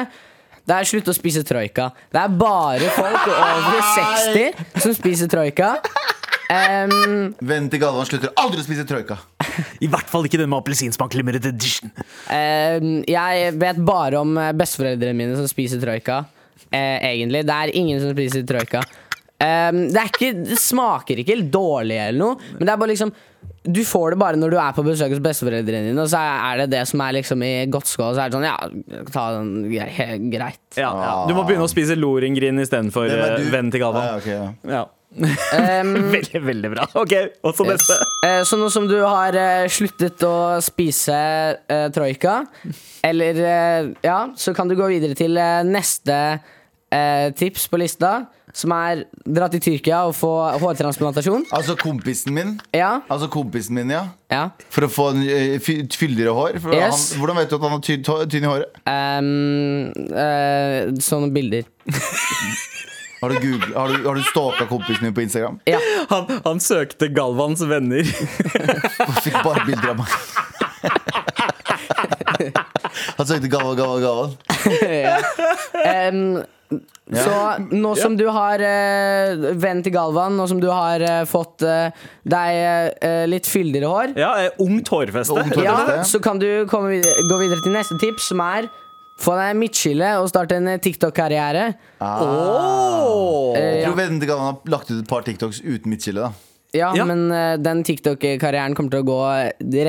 [0.71, 1.89] det er slutt å spise troika.
[2.11, 5.75] Det er bare folk over 60 som spiser troika.
[6.51, 9.17] Um, Vennen til Galvan slutter aldri å spise troika.
[9.83, 11.91] I hvert fall ikke den med appelsinsmak limited edition.
[12.31, 16.23] em, jeg vet bare om eh, besteforeldrene mine som spiser troika.
[16.71, 17.45] Uh, egentlig.
[17.47, 18.83] Det er ingen som spiser troika.
[19.41, 23.15] Um, det, er ikke, det smaker ikke dårlig eller noe, men det er bare liksom
[23.63, 26.63] du får det bare når du er på besøk hos besteforeldrene dine, og så er
[26.63, 28.15] det det som er liksom i godt skål.
[28.17, 30.63] Så er det sånn, ja, ta den grei, greit.
[30.79, 31.11] Ja, ja.
[31.29, 33.45] Du må begynne å spise Loringrin istedenfor uh, du?
[33.53, 34.01] vennen til gava.
[34.01, 34.73] Ah, ja, ok, ja.
[34.79, 34.87] Ja.
[35.59, 36.87] Em, veldig, veldig bra.
[37.03, 37.97] Ok, og så neste.
[38.25, 40.33] Eh, Så nå som du har eh, sluttet å
[40.63, 41.17] spise
[41.59, 42.39] uh, troika,
[43.03, 46.17] eller uh, Ja, så kan du gå videre til uh, neste
[46.91, 50.31] eh, tips på lista, som er dra til Tyrkia og få
[50.61, 51.45] hårtransplantasjon.
[51.55, 52.57] Altså kompisen min.
[52.75, 54.03] Ja, Altså kompisen min, ja.
[54.31, 54.43] ja.
[54.73, 56.51] For å få eh, fyldigere hår.
[56.63, 57.11] For Yes.
[57.13, 58.69] han, hvordan vet du at han har tynn, tynn i håret?
[58.87, 61.63] Um, uh, sånne bilder.
[63.21, 65.59] Har du, Google- har du, har du stalka kompisen din på Instagram?
[65.69, 65.77] Ja.
[66.09, 68.01] Han, han søkte Galvans venner.
[69.05, 70.09] Og fikk bare bilder av meg.
[73.19, 74.33] Han søkte Galvan, Galvan, Galvan.
[77.11, 77.31] Så
[77.75, 81.89] nå som du har uh, venn til Galvan, nå som du har eh, fått eh,
[82.23, 82.59] deg
[83.03, 85.35] eh, litt fyldigere hår, Ja, eh, Ungt hårfeste.
[85.35, 88.69] Ungt Ja, så kan du komme vid- gå videre til neste tips, som er
[89.21, 91.65] få deg midtskille og starte en eh, TikTok-karriere.
[91.99, 93.55] Åh.
[93.55, 93.89] Eh, Jeg ja.
[93.89, 96.29] tror vennen til Galvan har lagt ut et par TikToks uten midtskille.
[96.29, 97.03] da Ja, Ja.
[97.05, 99.19] men eh, den TikTok-karrieren kommer til å gå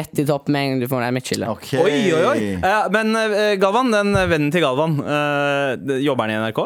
[0.00, 1.48] rett i topp med en gang du får deg midtskille.
[1.54, 2.44] Ok Oi, oi, oi.
[2.58, 6.64] Eh, men eh, Galvan, den vennen til Galvan, eh, jobber han i NRK?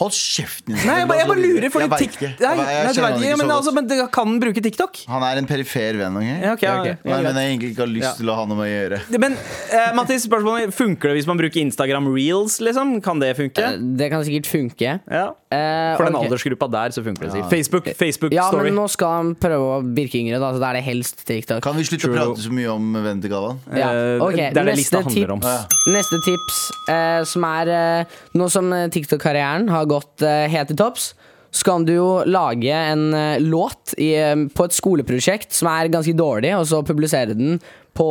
[0.00, 0.80] Hold kjeften din.
[0.88, 2.28] Nei, jeg bare, jeg bare lurer, fordi Jeg vet ikke.
[2.42, 4.26] Jeg, nei, jeg, du kjenner vet han ikke, ikke men, så altså, men det- kan
[4.26, 4.98] han bruke TikTok?
[5.12, 6.16] Han er en perifer venn.
[6.18, 6.24] ok?
[6.26, 6.86] Ja, ok, ja, ok.
[6.88, 7.22] ja, Men, greit.
[7.28, 8.12] men jeg egentlig ikke har lyst Ja.
[8.18, 9.20] til å ha noe med å gjøre.
[9.22, 9.36] Men
[9.70, 12.58] eh, Mathis, spørsmålet funker det hvis man bruker Instagram reels?
[12.58, 12.96] liksom?
[13.06, 13.62] Kan det funke?
[13.62, 14.98] Eh, Det kan sikkert funke.
[15.06, 15.28] Ja.
[15.54, 16.26] Eh, For den okay.
[16.28, 17.50] aldersgruppa der så funker det sikkert.
[17.54, 18.64] Facebook, Facebook Ja, Story.
[18.68, 21.62] men nå skal han prøve å virke yngre, da, så da er det helst TikTok.
[21.62, 22.16] Kan vi slutte True.
[22.16, 23.60] å prate så mye om vennen til Galvan?
[23.70, 25.40] Ja, Eh, ok, Det er det lista handler om.
[25.44, 25.84] tips.
[25.94, 26.58] Neste tips,
[26.90, 31.12] eh, som er eh, Nå som eh, TikTok-karrieren har gått eh, helt til topps,
[31.54, 33.12] så kan du jo lage en
[33.46, 34.10] låt i,
[34.50, 37.60] på et skoleprosjekt som er ganske dårlig, og så publisere den
[37.94, 38.08] på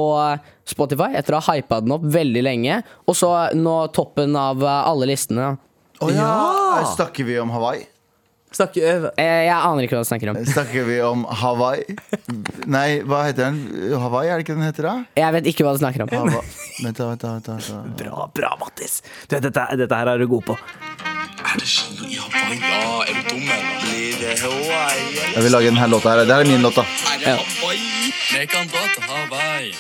[0.65, 5.09] Spotify etter å ha hypa den opp veldig lenge, og så nå toppen av alle
[5.11, 5.57] listene.
[6.01, 6.29] Å ja!
[6.79, 7.85] Her Snakker vi om Hawaii?
[8.53, 10.37] Snakker, eh, Eh, jeg aner ikke hva du snakker om.
[10.45, 11.95] Snakker vi om Hawaii?
[12.69, 13.93] Nei, hva heter den?
[13.97, 14.83] Hawaii, er det ikke den heter?
[14.89, 14.93] da?
[15.17, 16.09] Jeg vet ikke hva du snakker om.
[16.13, 16.43] Hava...
[16.83, 18.03] Vent, da, vent, da, vent, da, vent da.
[18.03, 18.99] bra, bra, Mattis.
[19.27, 20.57] Du, vet, dette, dette her er du god på.
[21.43, 22.59] Er det kino i Hawaii?
[22.61, 23.79] Ja, er du dum, eller?
[23.87, 25.07] Blir det Hawaii.
[25.33, 26.21] Jeg vil lage denne låta her.
[26.25, 26.85] Det her er min låt, da.
[26.85, 28.13] Er det Hawaii?
[28.33, 29.73] Vi kan dra til Hawaii.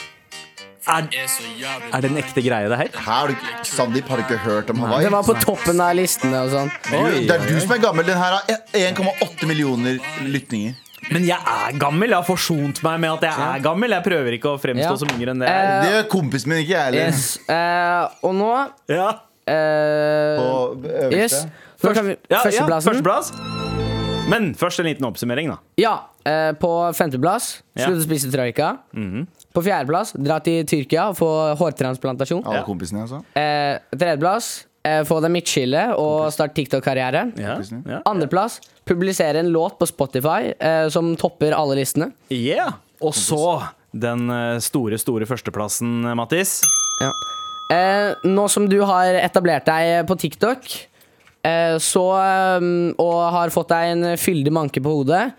[0.87, 2.89] Er, Det er en ekte greie, det her?
[2.91, 5.05] Her har du, Sandeep, har ikke hørt om Hawaii?
[5.05, 6.71] Det var på toppen av listene og sånn.
[6.89, 8.05] Det er du som er gammel.
[8.07, 8.43] Den her har
[8.75, 10.75] 1,8 millioner lytninger.
[11.11, 12.09] Men jeg er gammel.
[12.11, 13.91] Jeg har forsont meg med at jeg er gammel.
[13.95, 14.95] Jeg prøver ikke å fremstå Ja.
[14.99, 15.71] som yngre enn det er.
[15.83, 17.07] Det gjør kompisen min, ikke jeg heller.
[17.07, 17.39] Yes.
[17.47, 18.51] Uh, og nå
[18.91, 19.09] Ja.
[19.47, 20.47] uh, På
[20.79, 21.17] øverste.
[21.17, 21.45] Yes.
[21.83, 22.91] Først, kan vi, Ja, førsteplassen.
[22.93, 23.31] førsteplass.
[24.29, 25.57] Men først en liten oppsummering, da.
[25.77, 28.77] Ja, eh, på femteplass slutt å spise troika.
[29.53, 31.29] På fjerdeplass dra til Tyrkia og få
[31.59, 32.43] hårtransplantasjon.
[32.45, 32.63] Alle Ja.
[32.65, 33.19] kompisene, altså.
[33.37, 37.21] Eh, tredjeplass eh, få deg midtskille og start TikTok-karriere.
[37.37, 37.59] Ja.
[37.85, 38.01] Ja.
[38.09, 42.11] Andreplass publisere en låt på Spotify eh, som topper alle listene.
[42.33, 42.73] Yeah.
[43.01, 43.61] Og så
[43.93, 46.61] den eh, store, store førsteplassen, eh, Mattis.
[47.01, 47.11] Ja.
[47.71, 50.65] Eh, nå som du har etablert deg på TikTok
[51.45, 52.65] eh, så, eh,
[52.99, 55.31] og har fått deg en fyldig manke på hodet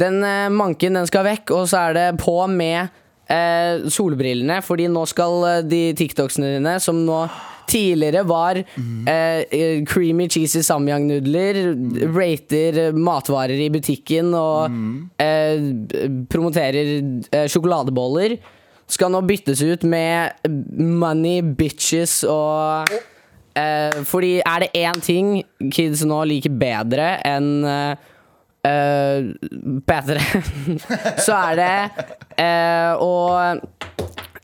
[0.00, 2.88] Den eh, manken den skal vekk, og så er det på med
[3.30, 7.22] eh, solbrillene, fordi nå skal eh, de TikToksene dine, som nå
[7.70, 11.60] tidligere var eh, eh, creamy cheesy samyang-nudler,
[12.16, 14.74] rater eh, matvarer i butikken og
[15.22, 15.68] eh,
[16.32, 16.96] promoterer
[17.30, 18.34] eh, sjokoladeboller,
[18.90, 20.50] skal nå byttes ut med
[20.82, 22.90] money, bitches og
[23.54, 25.28] eh, Fordi er det én ting
[25.70, 28.08] kids nå liker bedre enn eh,
[28.66, 29.30] eh,
[29.86, 30.20] bedre,
[31.26, 31.76] så er det
[32.40, 33.62] uh, og,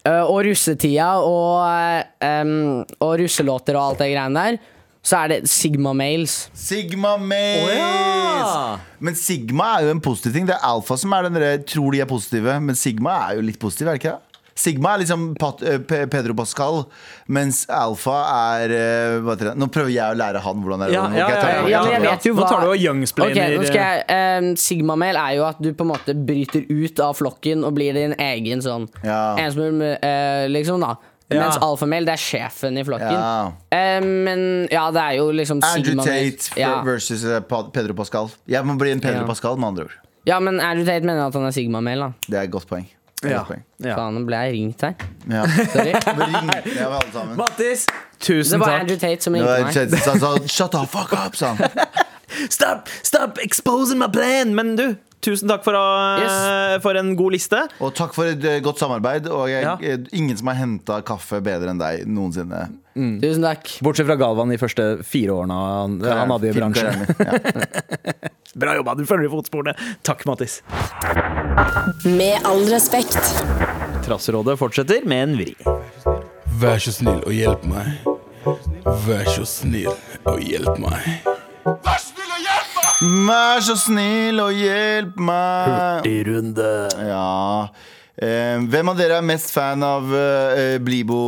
[0.06, 4.58] uh, Og russetida og, um, og russelåter og alt det greiene der,
[5.06, 6.48] så er det Sigma Males.
[6.54, 7.76] Sigma Males!
[7.76, 8.78] ja.
[8.98, 10.46] Men Sigma er jo en positiv ting.
[10.48, 13.46] Det er alfa som er den dere tror de er positive, men Sigma er jo
[13.46, 14.35] litt positiv, er det ikke det?
[14.56, 15.78] Sigma er liksom Pat, eh,
[16.08, 16.84] Pedro Pascal,
[17.28, 18.16] mens alfa
[18.56, 19.52] er uh, hva det?
[19.60, 20.94] Nå prøver jeg å lære han hvordan det er.
[20.96, 22.10] Ja, ja, ja, ja, Ja, jeg ja.
[22.10, 25.84] vet jo Nå tar du og youngsplainer Okay, skal Sigma-mail er jo at du på
[25.84, 29.36] en måte bryter ut av flokken og blir din egen sånn Ja.
[29.40, 30.96] En som er, eh, liksom, da.
[31.28, 31.40] Ja.
[31.42, 33.10] Mens alfamel, det er sjefen i flokken.
[33.12, 33.52] Ja.
[33.74, 36.80] Eh, men ja, det er jo liksom Andrew Sigma Tate Ja.
[36.86, 37.40] versus eh,
[37.74, 38.30] Pedro Pascal.
[38.46, 39.26] Jeg må bli en Pedro Ja.
[39.26, 39.96] Pascal, med andre ord.
[40.26, 42.12] ja, men Andrew Tate mener at han er Sigma Male.
[42.28, 42.86] Det er et godt poeng.
[43.26, 43.44] Det Ja.
[43.84, 43.94] Ja.
[43.98, 44.94] Faen, nå ble jeg ringt her.
[45.28, 45.42] Ja.
[45.74, 45.92] Sorry.
[46.16, 47.36] Men ring jeg var alle sammen.
[47.36, 47.86] Mattis,
[48.20, 48.80] Det var takk.
[48.80, 49.74] Andrew Tate som Det ringte meg.
[49.74, 51.70] Chad som sa 'shut the fuck up', sa han.
[52.50, 54.50] Stop, stop exposing my plan!
[54.54, 55.84] Men du, tusen takk for, å,
[56.20, 56.82] Yes.
[56.82, 57.60] for en god liste.
[57.80, 59.28] Og takk for et eh, godt samarbeid.
[59.30, 59.76] Og jeg, Ja.
[59.80, 62.64] eh, ingen som har henta kaffe bedre enn deg noensinne.
[62.96, 63.70] Tusen takk.
[63.84, 67.06] Bortsett fra Galvan de første fire årene han, han hadde i bransjen.
[67.20, 68.12] Ja.
[68.56, 69.74] Bra jobba, du følger i fotsporene.
[70.06, 70.62] Takk, Mattis.
[72.04, 73.20] Med all respekt.
[74.06, 75.52] Trasserådet fortsetter med en vri.
[76.60, 78.06] Vær så snill og hjelp meg.
[79.04, 79.92] Vær så snill
[80.24, 81.28] og hjelp meg.
[83.26, 86.08] Vær så snill og hjelp meg.
[86.30, 86.72] Runde.
[87.10, 87.28] Ja
[87.66, 87.84] eh,
[88.16, 91.18] Hvem av dere er mest fan av eh, Blibo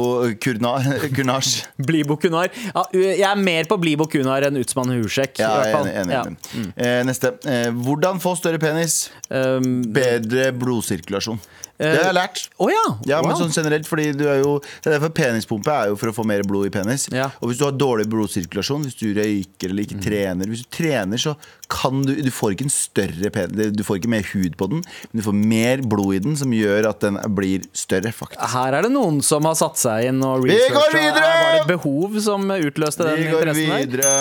[0.41, 1.59] kurnasj?
[1.89, 2.49] Blibo Kunar.
[2.73, 5.37] Ja, jeg er mer på Blibo Kunar enn Utsmann Hursek.
[5.43, 5.93] Ja, enig.
[6.01, 6.25] enig, Ja.
[6.25, 6.73] enig.
[6.77, 7.35] Eh, neste.
[7.45, 9.11] Eh, hvordan få større penis?
[9.29, 11.41] Um, Bedre blodsirkulasjon.
[11.79, 12.41] Det har jeg lært.
[12.59, 12.81] Oh, ja.
[13.07, 13.45] Ja, men Wow.
[13.45, 16.25] sånn generelt, fordi du er jo Det er derfor penispumpe er jo for å få
[16.27, 17.05] mer blod i penis.
[17.13, 17.29] Ja.
[17.41, 21.21] Og hvis du har dårlig blodsirkulasjon, hvis du røyker eller ikke trener Hvis du trener,
[21.23, 21.37] så
[21.69, 24.85] kan du Du får ikke en større penis Du får ikke mer hud på den,
[25.11, 28.41] men du får mer blod i den, som gjør at den blir større, faktisk.
[28.55, 30.87] Her er det noen som har satt seg inn og researcha.
[30.89, 34.17] Var det et behov som utløste den Vi går interessen videre.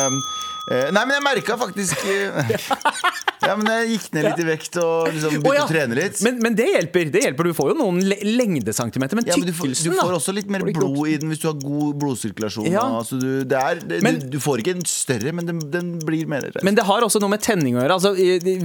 [0.67, 2.55] Eh, nei, men jeg merka faktisk eh,
[3.47, 5.63] Ja, men jeg gikk ned litt i vekt og liksom begynte begynte ja.
[5.63, 6.17] å trene litt.
[6.25, 7.11] Men, men det hjelper.
[7.13, 10.15] det hjelper Du får jo noen le lengdecentimeter, men ja, men du, får, du får
[10.17, 12.67] også litt mer blod i den hvis du har god blodsirkulasjon.
[12.73, 12.83] Ja.
[12.99, 15.93] Altså, du, det er, det, Men- du, du får ikke en større, men den, den
[16.03, 17.97] blir mer Men det har også noe med tenning å gjøre.
[17.97, 18.13] Altså,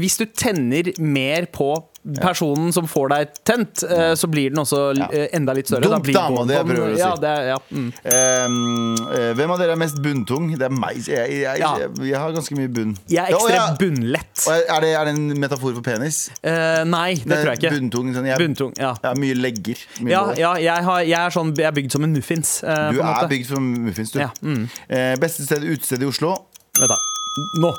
[0.03, 4.81] hvis du tenner mer på personen som får deg tent, eh, så blir den også
[5.07, 5.87] eh, enda litt større.
[5.87, 7.03] Dumt, blir da, det jeg prøver å si.
[7.03, 7.59] Ja, det er, ja.
[7.70, 7.91] Mm.
[8.03, 10.51] Eh, hvem av dere er mest bunntung?
[10.59, 10.99] Det er meg.
[11.07, 12.97] Jeg, jeg, jeg, jeg har ganske mye bunn.
[13.12, 14.33] Jeg er ekstremt bunnlett.
[14.49, 16.25] er, det, er det en metafor for penis?
[16.43, 17.75] Uh, nei, det tror jeg ikke.
[17.79, 19.87] Bunntung, sånn, jeg, Bunntung, har mye legger.
[20.03, 22.59] Mye Ja, ja jeg, har, jeg, er sånn, jeg er bygd som en muffins.
[22.66, 23.31] Uh, Du er måte.
[23.31, 24.23] bygd som muffins, du.
[24.43, 24.66] Mm.
[24.91, 26.35] Uh, beste sted utested i Oslo?
[26.81, 27.03] Vet da.
[27.61, 27.70] Nå.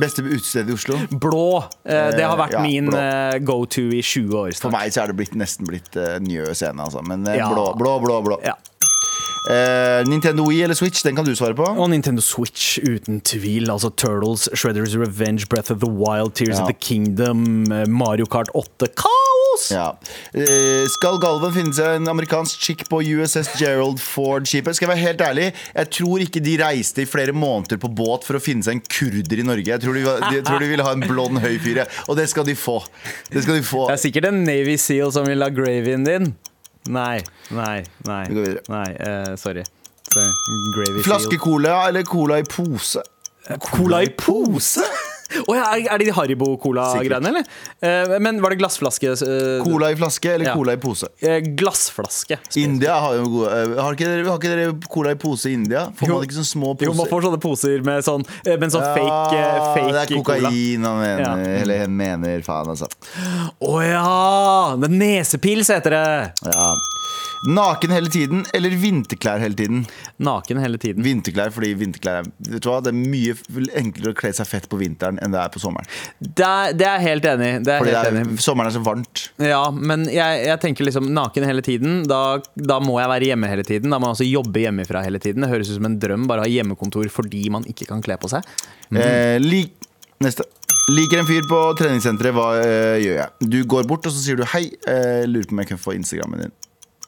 [0.00, 0.98] Beste utestedet i Oslo?
[1.10, 1.44] Blå.
[1.84, 4.52] Eh, det har vært Ja, min eh, go to i 20 år.
[4.60, 7.00] For meg så er det blitt, nesten blitt uh, Njø scene, altså.
[7.06, 7.48] Men uh, Ja.
[7.52, 8.20] blå, blå, blå.
[8.26, 8.40] blå.
[8.44, 8.56] Ja.
[9.48, 11.64] Uh, Nintendo Wii eller Switch, den kan du svare på.
[11.64, 13.70] Og Nintendo Switch, uten tvil.
[13.72, 18.50] Altså Turtles, Shredders Revenge, Breath of the Wild, Tears of the Kingdom, eh, Mario Kart
[18.54, 18.90] 8.
[19.58, 19.70] Kaos!
[19.70, 19.98] Ja.
[20.32, 24.76] Eh, skal Galvan finne seg en amerikansk chick på USS Gerald Ford-skipet?
[24.76, 28.26] Skal jeg være helt ærlig, jeg tror ikke de reiste i flere måneder på båt
[28.26, 29.70] for å finne seg en kurder i Norge.
[29.70, 32.28] Jeg tror de, de, jeg tror de ville ha en blond, høy fyr, og det
[32.30, 32.78] skal de få.
[33.32, 33.88] Det skal de få.
[33.90, 36.32] Det er sikkert en Navy Seal som vil ha gravyen din.
[36.88, 37.18] Nei,
[37.52, 38.22] nei, nei.
[38.30, 38.64] Vi går videre.
[38.72, 39.66] Nei, uh, sorry.
[40.08, 40.32] sorry.
[40.76, 43.04] Gravy Flaske cola eller cola i pose?
[43.68, 44.86] Cola i pose?
[45.28, 47.44] Å ja, er- det de Haribo-cola-greiene, eller?
[47.84, 49.10] Eh, men var det glassflaske?
[49.12, 50.54] eh, Cola i flaske eller Ja.
[50.54, 51.08] cola i pose?
[51.22, 52.38] eh, glassflaske.
[52.56, 55.52] India har jo gode eh, Har ikke dere, har ikke dere cola i pose i
[55.52, 55.90] India?
[55.98, 56.14] Får Jo.
[56.14, 57.10] man ikke sånne små Jo, man poser?
[57.12, 60.48] får sånne poser med sånn, eh, med sånn fake, eh, fake det er cola.
[60.48, 61.20] kokain han mener.
[61.20, 61.60] Ja.
[61.62, 62.88] Eller han mener, faen, altså.
[63.60, 64.72] Å ja!
[64.74, 66.32] Er nesepils heter det.
[66.54, 66.72] Ja.
[67.46, 69.84] Naken hele tiden eller vinterklær hele tiden?
[70.18, 71.04] Naken hele tiden.
[71.06, 73.36] Vinterklær fordi vinterklær er, vet du hva, Det er mye
[73.78, 75.86] enklere å kle seg fett på vinteren enn det er på sommeren.
[76.18, 77.52] Det er, det er helt enig.
[77.66, 78.36] Det er Fordi helt det enig.
[78.38, 79.24] er, sommeren er så varmt.
[79.38, 82.02] Ja, men jeg, jeg tenker liksom naken hele tiden.
[82.10, 82.22] Da,
[82.58, 83.94] da må jeg være hjemme hele tiden.
[83.94, 85.46] Da må jeg også jobbe hjemmefra hele tiden.
[85.46, 86.26] Det høres ut som en drøm.
[86.30, 88.46] Bare ha hjemmekontor fordi man ikke kan kle på seg.
[88.90, 89.74] Eh, lik,
[90.24, 90.42] Neste.
[90.90, 93.50] Liker en fyr på treningssenteret, hva øh, gjør jeg?
[93.52, 95.94] Du går bort og så sier du hei, øh, lurer på om jeg kan få
[95.94, 96.54] Instagrammen din.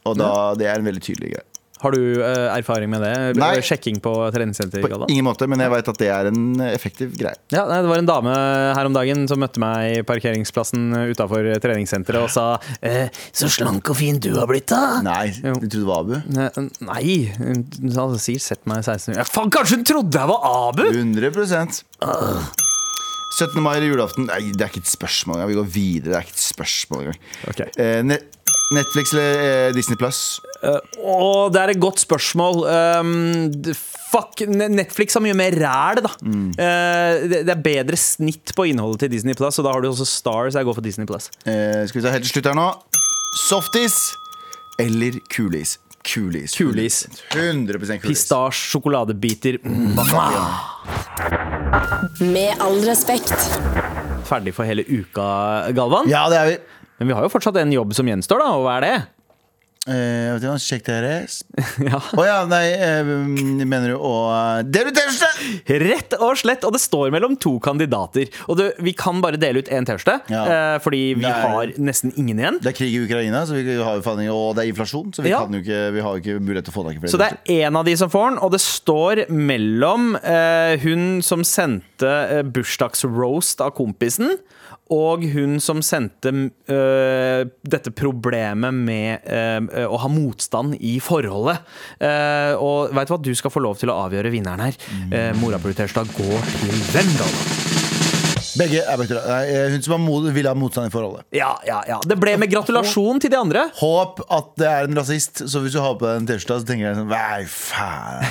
[0.09, 1.46] Og da, Det er en veldig tydelig greie.
[1.80, 3.12] Har du eh, erfaring med det?
[3.40, 3.55] Nei.
[3.64, 4.82] Sjekking på treningssenter?
[4.84, 7.38] På ingen måte, men jeg vet at det er en effektiv greie.
[7.55, 8.34] Ja, Det var en dame
[8.76, 12.46] her om dagen som møtte meg i parkeringsplassen utafor treningssenteret og sa
[12.82, 15.01] eh, 'Så slank og fin du har blitt, da'.
[15.07, 15.55] Nei, Jo.
[15.57, 16.16] du trodde det var Abu?
[16.84, 17.64] Nei, hun
[17.96, 19.22] hadde sikkert sett meg i 16 år.
[19.22, 20.84] Ja, faen, kanskje hun trodde jeg var Abu!
[20.84, 22.69] 100
[23.36, 23.62] 17.
[23.62, 25.52] mai eller julaften Nei, det er ikke et spørsmål engang.
[25.52, 26.10] Vi går videre.
[26.10, 27.24] Det er ikke et spørsmål engang.
[27.52, 27.72] Okay.
[27.78, 28.20] Eh, ne
[28.70, 30.38] Netflix eller eh, Disney Plus?
[31.02, 32.62] Og det er et godt spørsmål.
[33.00, 33.50] Um,
[34.12, 36.12] fuck, Netflix har mye mer ræl, da.
[36.22, 39.90] Eh, det, det er bedre snitt på innholdet til Disney Plus, og da har du
[39.90, 40.58] også Stars.
[40.58, 41.30] Jeg går for Disney Plus.
[41.42, 42.68] Eh, skal vi ta helt til slutt her nå.
[43.48, 43.98] Softis
[44.80, 45.78] eller kulis?
[46.06, 46.54] Kulis.
[46.56, 47.02] Kulis.
[47.34, 48.06] 100 kulis.
[48.06, 49.60] Pistasje, sjokoladebiter.
[49.64, 51.58] Mm,
[52.20, 53.34] Med all respekt.
[54.26, 56.08] ferdig for hele uka, Galvan.
[56.10, 56.58] Ja, det er vi.
[57.00, 58.50] Men vi har jo fortsatt en jobb som gjenstår, da.
[58.58, 58.94] Og hva er det?
[59.88, 61.38] Eh, vet du hva, Sjekk deres.
[61.88, 61.96] Ja.
[61.96, 63.06] Å ja, nei, eh,
[63.64, 64.10] mener du å
[64.68, 65.78] dele ut T-skjorte?
[65.80, 68.28] Rett og slett, og det står mellom to kandidater.
[68.52, 70.42] Og det, vi kan bare dele ut én T-skjorte, Ja.
[70.44, 71.32] eh, fordi vi Nei.
[71.32, 72.60] har nesten ingen igjen.
[72.60, 75.32] Det er krig i Ukraina, så vi har jo og det er inflasjon, så vi,
[75.32, 75.40] Ja.
[75.46, 77.14] kan jo ikke, vi har jo ikke mulighet til å få tak i flere.
[77.14, 81.22] Så det er én av de som får den, og det står mellom eh, hun
[81.24, 82.04] som sendte
[82.36, 84.36] eh, bursdagsroast av kompisen,
[84.91, 86.32] og hun som sendte
[86.70, 91.62] uh, dette problemet med uh, å ha motstand i forholdet.
[92.03, 94.76] Uh, og veit du hva, du skal få lov til å avgjøre vinneren her.
[95.11, 97.28] Eh, Morapultersdag går til hvem, da?
[98.59, 101.24] Begge er bektra- eh, hun som vil ha motstand i forholdet.
[101.32, 102.01] Ja, ja, ja.
[102.07, 103.68] Det ble med gratulasjon til de andre.
[103.78, 106.66] Håp at det er en rasist, så hvis du har på deg en T-skjorte, så
[106.66, 108.24] tenker jeg sånn Nei, faen.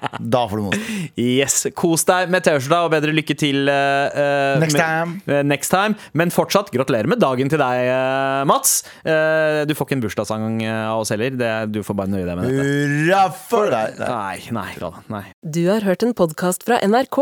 [0.21, 1.11] Da får du motstand.
[1.17, 5.15] Yes, Kos deg med T-skjorta, og bedre lykke til eh, eh, Next med- time.
[5.27, 5.95] Uh, next time.
[6.13, 8.83] Men fortsatt, gratulerer med dagen til deg, uh, Mats.
[9.01, 11.33] Eh, du får ikke en bursdagssang av oss heller.
[11.39, 12.67] Det, du får bare nøye deg med dette.
[12.67, 13.97] Hurra for deg!
[14.01, 14.37] Nei.
[14.51, 15.23] Nei, nei, nei.
[15.41, 17.21] Du har hørt en podkast fra NRK.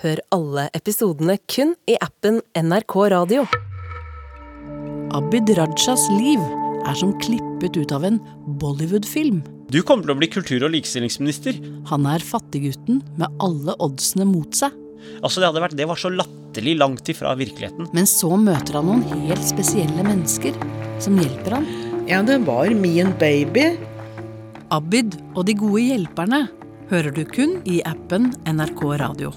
[0.00, 3.44] Hør alle episodene kun i appen NRK Radio.
[5.16, 6.40] Abid Rajas liv
[6.88, 8.20] er som klippet ut av en
[8.60, 9.42] Bollywood-film.
[9.70, 11.58] Du kommer til å bli kultur- og likestillingsminister.
[11.92, 14.74] Han er fattiggutten med alle oddsene mot seg.
[15.22, 17.86] Altså, det, hadde vært, det var så latterlig langt ifra virkeligheten.
[17.94, 20.58] Men så møter han noen helt spesielle mennesker
[21.02, 21.68] som hjelper han.
[22.10, 23.68] Ja, det var min baby.
[24.74, 26.42] Abid og de gode hjelperne
[26.90, 29.30] hører du kun i appen NRK Radio.